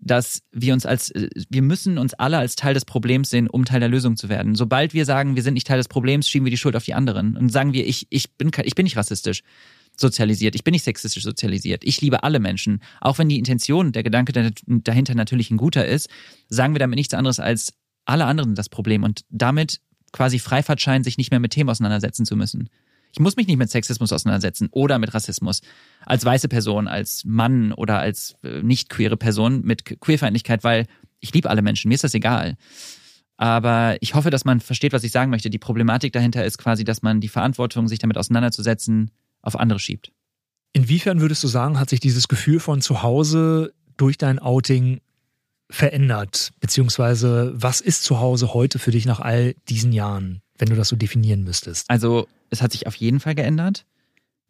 [0.00, 3.80] dass wir uns als, wir müssen uns alle als Teil des Problems sehen, um Teil
[3.80, 4.54] der Lösung zu werden.
[4.54, 6.94] Sobald wir sagen, wir sind nicht Teil des Problems, schieben wir die Schuld auf die
[6.94, 9.42] anderen und sagen wir, ich, ich bin, ich bin nicht rassistisch
[9.96, 12.80] sozialisiert, ich bin nicht sexistisch sozialisiert, ich liebe alle Menschen.
[13.00, 16.08] Auch wenn die Intention, der Gedanke dahinter natürlich ein guter ist,
[16.48, 17.72] sagen wir damit nichts anderes als,
[18.08, 19.80] alle anderen das Problem und damit
[20.12, 22.68] quasi Freifahrt scheinen, sich nicht mehr mit Themen auseinandersetzen zu müssen.
[23.12, 25.60] Ich muss mich nicht mit Sexismus auseinandersetzen oder mit Rassismus.
[26.04, 30.86] Als weiße Person, als Mann oder als äh, nicht queere Person mit Queerfeindlichkeit, weil
[31.20, 32.56] ich liebe alle Menschen, mir ist das egal.
[33.36, 35.48] Aber ich hoffe, dass man versteht, was ich sagen möchte.
[35.48, 39.10] Die Problematik dahinter ist quasi, dass man die Verantwortung, sich damit auseinanderzusetzen,
[39.42, 40.12] auf andere schiebt.
[40.72, 45.00] Inwiefern würdest du sagen, hat sich dieses Gefühl von zu Hause durch dein Outing
[45.70, 46.52] verändert?
[46.60, 50.88] Beziehungsweise was ist zu Hause heute für dich nach all diesen Jahren, wenn du das
[50.88, 51.88] so definieren müsstest?
[51.88, 53.84] Also es hat sich auf jeden Fall geändert,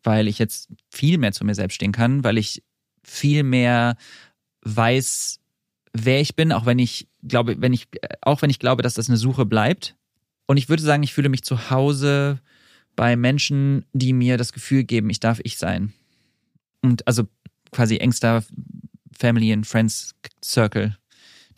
[0.03, 2.63] weil ich jetzt viel mehr zu mir selbst stehen kann, weil ich
[3.03, 3.97] viel mehr
[4.63, 5.41] weiß,
[5.93, 7.89] wer ich bin, auch wenn ich glaube, wenn ich,
[8.21, 9.97] auch wenn ich glaube, dass das eine Suche bleibt.
[10.47, 12.41] Und ich würde sagen, ich fühle mich zu Hause
[12.97, 15.93] bei Menschen, die mir das Gefühl geben, ich darf ich sein.
[16.81, 17.25] Und also
[17.71, 18.45] quasi engster
[19.17, 20.97] Family and Friends Circle.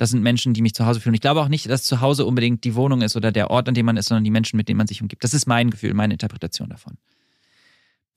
[0.00, 1.14] Das sind Menschen, die mich zu Hause fühlen.
[1.14, 3.74] Ich glaube auch nicht, dass zu Hause unbedingt die Wohnung ist oder der Ort, an
[3.74, 5.22] dem man ist, sondern die Menschen, mit denen man sich umgibt.
[5.22, 6.94] Das ist mein Gefühl, meine Interpretation davon.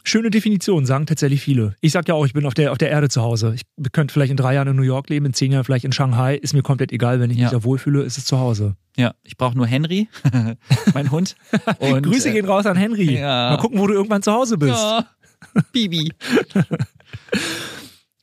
[0.05, 1.75] Schöne Definition, sagen tatsächlich viele.
[1.81, 3.53] Ich sag ja auch, ich bin auf der, auf der Erde zu Hause.
[3.53, 5.91] Ich könnte vielleicht in drei Jahren in New York leben, in zehn Jahren vielleicht in
[5.91, 6.35] Shanghai.
[6.35, 7.47] Ist mir komplett egal, wenn ich ja.
[7.47, 8.77] mich da wohlfühle, ist es zu Hause.
[8.95, 10.07] Ja, ich brauche nur Henry,
[10.93, 11.35] mein Hund.
[11.79, 13.17] Und, Grüße äh, gehen raus an Henry.
[13.17, 13.49] Ja.
[13.49, 14.71] Mal gucken, wo du irgendwann zu Hause bist.
[14.71, 15.05] Ja.
[15.73, 16.13] Bibi.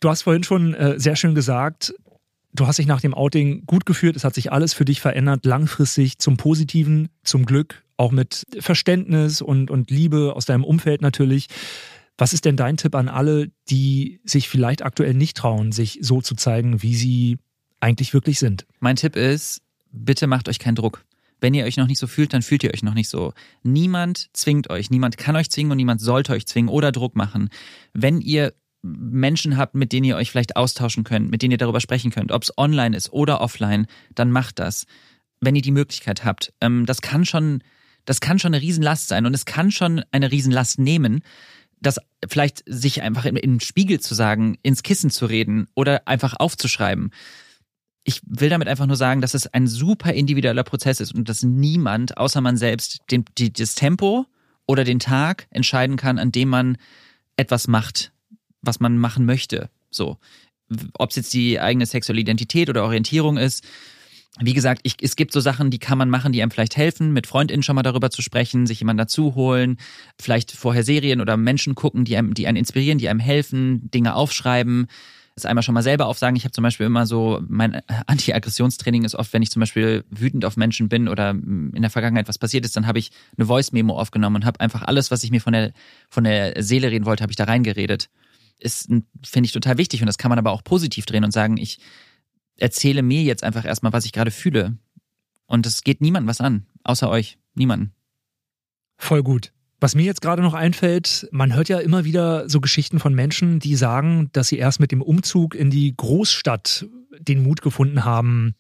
[0.01, 1.93] du hast vorhin schon äh, sehr schön gesagt,
[2.53, 4.17] du hast dich nach dem Outing gut geführt.
[4.17, 9.43] Es hat sich alles für dich verändert, langfristig zum Positiven, zum Glück auch mit Verständnis
[9.43, 11.49] und, und Liebe aus deinem Umfeld natürlich.
[12.17, 16.21] Was ist denn dein Tipp an alle, die sich vielleicht aktuell nicht trauen, sich so
[16.21, 17.39] zu zeigen, wie sie
[17.79, 18.67] eigentlich wirklich sind?
[18.79, 21.05] Mein Tipp ist, bitte macht euch keinen Druck.
[21.41, 23.33] Wenn ihr euch noch nicht so fühlt, dann fühlt ihr euch noch nicht so.
[23.63, 27.49] Niemand zwingt euch, niemand kann euch zwingen und niemand sollte euch zwingen oder Druck machen.
[27.95, 28.53] Wenn ihr
[28.83, 32.33] Menschen habt, mit denen ihr euch vielleicht austauschen könnt, mit denen ihr darüber sprechen könnt,
[32.33, 34.87] ob es online ist oder offline, dann macht das.
[35.41, 36.53] Wenn ihr die Möglichkeit habt.
[36.61, 37.63] Ähm, das kann schon
[38.05, 41.23] das kann schon eine Riesenlast sein und es kann schon eine Riesenlast nehmen,
[41.81, 47.11] das vielleicht sich einfach im, Spiegel zu sagen, ins Kissen zu reden oder einfach aufzuschreiben.
[48.05, 51.43] Ich will damit einfach nur sagen, dass es ein super individueller Prozess ist und dass
[51.43, 54.27] niemand, außer man selbst, den, die, das Tempo
[54.67, 56.77] oder den Tag entscheiden kann, an dem man
[57.37, 58.13] etwas macht,
[58.63, 59.71] was man machen möchte.
[59.91, 60.19] So.
[60.95, 63.65] Ob es jetzt die eigene sexuelle Identität oder Orientierung ist,
[64.39, 67.13] wie gesagt, ich, es gibt so Sachen, die kann man machen, die einem vielleicht helfen,
[67.13, 69.77] mit FreundInnen schon mal darüber zu sprechen, sich jemanden dazu holen,
[70.21, 74.15] vielleicht vorher Serien oder Menschen gucken, die einem, die einen inspirieren, die einem helfen, Dinge
[74.15, 74.87] aufschreiben,
[75.35, 76.37] es einmal schon mal selber aufsagen.
[76.37, 80.45] Ich habe zum Beispiel immer so, mein Anti-Aggressionstraining ist oft, wenn ich zum Beispiel wütend
[80.45, 83.99] auf Menschen bin oder in der Vergangenheit was passiert ist, dann habe ich eine Voice-Memo
[83.99, 85.73] aufgenommen und habe einfach alles, was ich mir von der,
[86.09, 88.11] von der Seele reden wollte, habe ich da reingeredet.
[88.61, 91.57] Ist, finde ich, total wichtig und das kann man aber auch positiv drehen und sagen,
[91.57, 91.79] ich
[92.57, 94.77] erzähle mir jetzt einfach erstmal, was ich gerade fühle.
[95.47, 97.39] Und es geht niemandem was an, außer euch.
[97.55, 97.93] Niemanden.
[98.97, 99.53] Voll gut.
[99.81, 103.61] Was mir jetzt gerade noch einfällt, man hört ja immer wieder so Geschichten von Menschen,
[103.61, 106.87] die sagen, dass sie erst mit dem Umzug in die Großstadt
[107.19, 108.55] den Mut gefunden haben,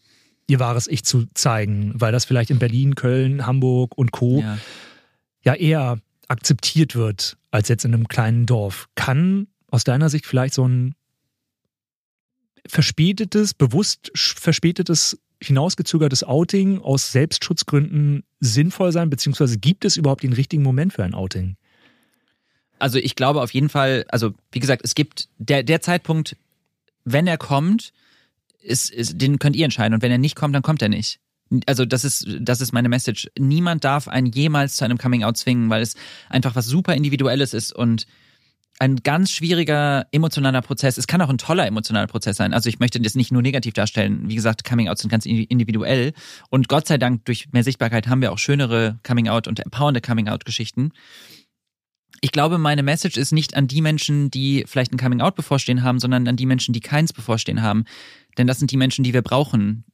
[0.48, 4.40] ihr wahres Ich zu zeigen, weil das vielleicht in Berlin, Köln, Hamburg und Co.
[4.40, 4.59] ja,
[5.44, 8.88] ja eher akzeptiert wird als jetzt in einem kleinen Dorf.
[8.94, 10.95] Kann aus deiner Sicht vielleicht so ein
[12.66, 20.62] verspätetes, bewusst verspätetes, hinausgezögertes Outing aus Selbstschutzgründen sinnvoll sein, beziehungsweise gibt es überhaupt den richtigen
[20.62, 21.57] Moment für ein Outing?
[22.79, 26.37] Also ich glaube auf jeden Fall, also wie gesagt, es gibt der, der Zeitpunkt,
[27.05, 27.93] wenn er kommt,
[28.62, 29.95] ist, ist, den könnt ihr entscheiden.
[29.95, 31.21] Und wenn er nicht kommt, dann kommt er nicht.
[31.66, 33.29] Also das ist, das ist meine Message.
[33.39, 35.95] Niemand darf einen jemals zu einem Coming Out zwingen, weil es
[36.29, 38.07] einfach was super Individuelles ist und
[38.81, 40.97] ein ganz schwieriger emotionaler Prozess.
[40.97, 42.55] Es kann auch ein toller emotionaler Prozess sein.
[42.55, 44.22] Also ich möchte das nicht nur negativ darstellen.
[44.28, 46.14] Wie gesagt, Coming Out sind ganz individuell.
[46.49, 50.01] Und Gott sei Dank, durch mehr Sichtbarkeit haben wir auch schönere Coming Out und empowernde
[50.01, 50.93] Coming Out Geschichten.
[52.22, 55.83] Ich glaube, meine Message ist nicht an die Menschen, die vielleicht ein Coming Out bevorstehen
[55.83, 57.85] haben, sondern an die Menschen, die keins bevorstehen haben.
[58.39, 59.85] Denn das sind die Menschen, die wir brauchen.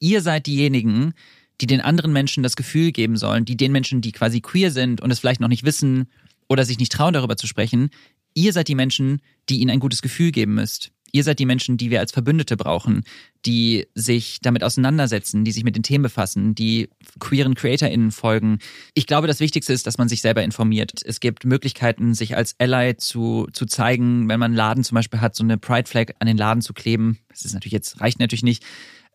[0.00, 1.14] Ihr seid diejenigen,
[1.60, 5.00] die den anderen Menschen das Gefühl geben sollen, die den Menschen, die quasi queer sind
[5.00, 6.06] und es vielleicht noch nicht wissen
[6.48, 7.90] oder sich nicht trauen, darüber zu sprechen,
[8.36, 10.92] Ihr seid die Menschen, die ihnen ein gutes Gefühl geben müsst.
[11.10, 13.04] Ihr seid die Menschen, die wir als Verbündete brauchen,
[13.46, 18.58] die sich damit auseinandersetzen, die sich mit den Themen befassen, die queeren CreatorInnen folgen.
[18.92, 21.00] Ich glaube, das Wichtigste ist, dass man sich selber informiert.
[21.02, 25.22] Es gibt Möglichkeiten, sich als Ally zu, zu zeigen, wenn man einen Laden zum Beispiel
[25.22, 27.18] hat, so eine Pride Flag an den Laden zu kleben.
[27.30, 28.66] Das ist natürlich jetzt, reicht natürlich nicht.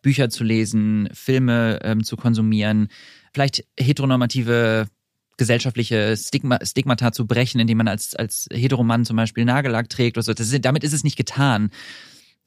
[0.02, 2.88] Bücher zu lesen, Filme ähm, zu konsumieren,
[3.32, 4.88] vielleicht heteronormative
[5.36, 10.24] gesellschaftliche Stigma, Stigmata zu brechen, indem man als, als Heteromann zum Beispiel Nagellack trägt oder
[10.24, 10.32] so.
[10.32, 11.70] Ist, damit ist es nicht getan.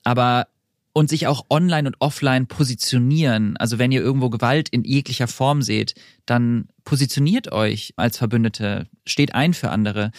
[0.03, 0.47] Aber
[0.97, 3.57] und sich auch online und offline positionieren.
[3.57, 5.93] Also wenn ihr irgendwo Gewalt in jeglicher Form seht,
[6.25, 10.11] dann positioniert euch als Verbündete, steht ein für andere.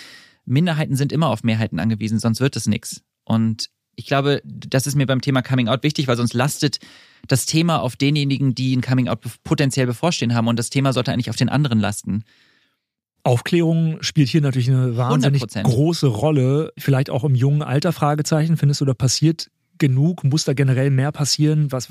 [0.45, 3.03] Minderheiten sind immer auf Mehrheiten angewiesen, sonst wird es nichts.
[3.25, 6.79] Und ich glaube, das ist mir beim Thema Coming Out wichtig, weil sonst lastet
[7.27, 11.11] das Thema auf denjenigen, die ein Coming Out potenziell bevorstehen haben und das Thema sollte
[11.11, 12.25] eigentlich auf den anderen lasten.
[13.27, 15.65] Aufklärung spielt hier natürlich eine wahnsinnig 100%.
[15.65, 16.73] große Rolle.
[16.79, 18.57] Vielleicht auch im jungen Alter Fragezeichen.
[18.57, 20.23] Findest du, da passiert genug?
[20.23, 21.73] Muss da generell mehr passieren?
[21.73, 21.89] Was,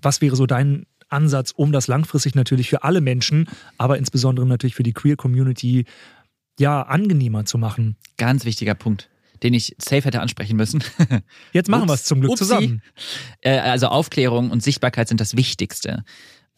[0.00, 4.74] was wäre so dein Ansatz, um das langfristig natürlich für alle Menschen, aber insbesondere natürlich
[4.74, 5.84] für die Queer Community,
[6.58, 7.96] ja, angenehmer zu machen?
[8.16, 9.10] Ganz wichtiger Punkt
[9.42, 10.84] den ich safe hätte ansprechen müssen.
[11.54, 12.44] Jetzt machen wir es zum Glück Upsi.
[12.44, 12.82] zusammen.
[13.40, 16.04] Äh, also Aufklärung und Sichtbarkeit sind das Wichtigste.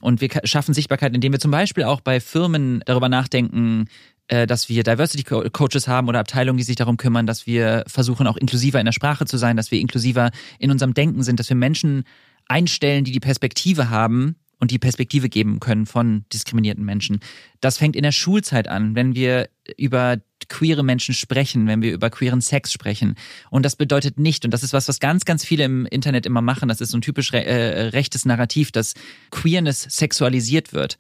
[0.02, 3.86] Und wir schaffen Sichtbarkeit, indem wir zum Beispiel auch bei Firmen darüber nachdenken,
[4.26, 8.26] äh, dass wir Diversity Coaches haben oder Abteilungen, die sich darum kümmern, dass wir versuchen,
[8.26, 11.48] auch inklusiver in der Sprache zu sein, dass wir inklusiver in unserem Denken sind, dass
[11.48, 12.02] wir Menschen
[12.48, 17.20] einstellen, die die Perspektive haben und die Perspektive geben können von diskriminierten Menschen.
[17.60, 20.18] Das fängt in der Schulzeit an, wenn wir über
[20.48, 23.16] queere Menschen sprechen, wenn wir über queeren Sex sprechen.
[23.50, 26.42] Und das bedeutet nicht, und das ist was, was ganz, ganz viele im Internet immer
[26.42, 28.94] machen, das ist so ein typisch re äh, rechtes Narrativ, dass
[29.30, 30.98] Queerness sexualisiert wird.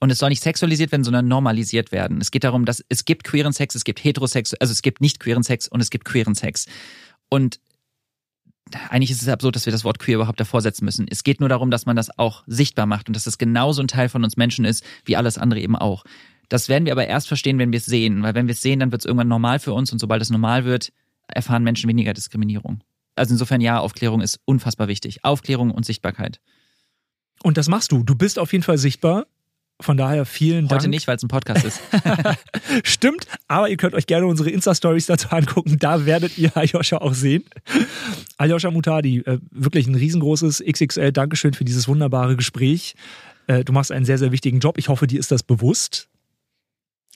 [0.00, 2.20] Und es soll nicht sexualisiert werden, sondern normalisiert werden.
[2.20, 5.20] Es geht darum, dass es gibt queeren Sex, es gibt heterosex, also es gibt nicht
[5.20, 6.66] queeren Sex und es gibt queeren Sex.
[7.30, 7.60] Und
[8.90, 11.06] eigentlich ist es absurd, dass wir das Wort queer überhaupt davor setzen müssen.
[11.08, 13.88] Es geht nur darum, dass man das auch sichtbar macht und dass das genauso ein
[13.88, 16.04] Teil von uns Menschen ist, wie alles andere eben auch.
[16.48, 18.80] Das werden wir aber erst verstehen, wenn wir es sehen, weil wenn wir es sehen,
[18.80, 20.90] dann wird es irgendwann normal für uns und sobald es normal wird,
[21.28, 22.82] erfahren Menschen weniger Diskriminierung.
[23.16, 25.24] Also insofern ja, Aufklärung ist unfassbar wichtig.
[25.24, 26.40] Aufklärung und Sichtbarkeit.
[27.42, 28.02] Und das machst du.
[28.02, 29.26] Du bist auf jeden Fall sichtbar.
[29.80, 30.82] Von daher vielen Dank.
[30.82, 31.80] Heute nicht, weil es ein Podcast ist.
[32.84, 35.78] Stimmt, aber ihr könnt euch gerne unsere Insta-Stories dazu angucken.
[35.80, 37.44] Da werdet ihr Aljoscha auch sehen.
[38.38, 42.94] Aljoscha Mutadi, äh, wirklich ein riesengroßes XXL Dankeschön für dieses wunderbare Gespräch.
[43.48, 44.78] Äh, du machst einen sehr, sehr wichtigen Job.
[44.78, 46.08] Ich hoffe, dir ist das bewusst.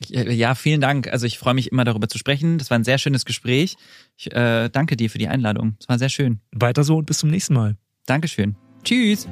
[0.06, 1.08] Ja, vielen Dank.
[1.08, 2.58] Also ich freue mich immer darüber zu sprechen.
[2.58, 3.76] Das war ein sehr schönes Gespräch.
[4.16, 5.76] Ich äh, danke dir für die Einladung.
[5.80, 6.40] Es war sehr schön.
[6.52, 7.76] Weiter so und bis zum nächsten Mal.
[8.06, 8.56] Dankeschön.
[8.84, 9.28] Tschüss.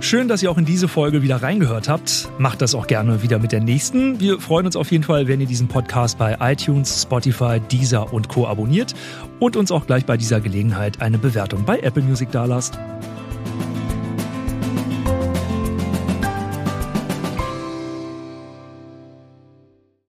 [0.00, 2.28] Schön, dass ihr auch in diese Folge wieder reingehört habt.
[2.38, 4.20] Macht das auch gerne wieder mit der nächsten.
[4.20, 8.28] Wir freuen uns auf jeden Fall, wenn ihr diesen Podcast bei iTunes, Spotify, Deezer und
[8.28, 8.46] Co.
[8.46, 8.92] abonniert
[9.40, 12.78] und uns auch gleich bei dieser Gelegenheit eine Bewertung bei Apple Music dalasst.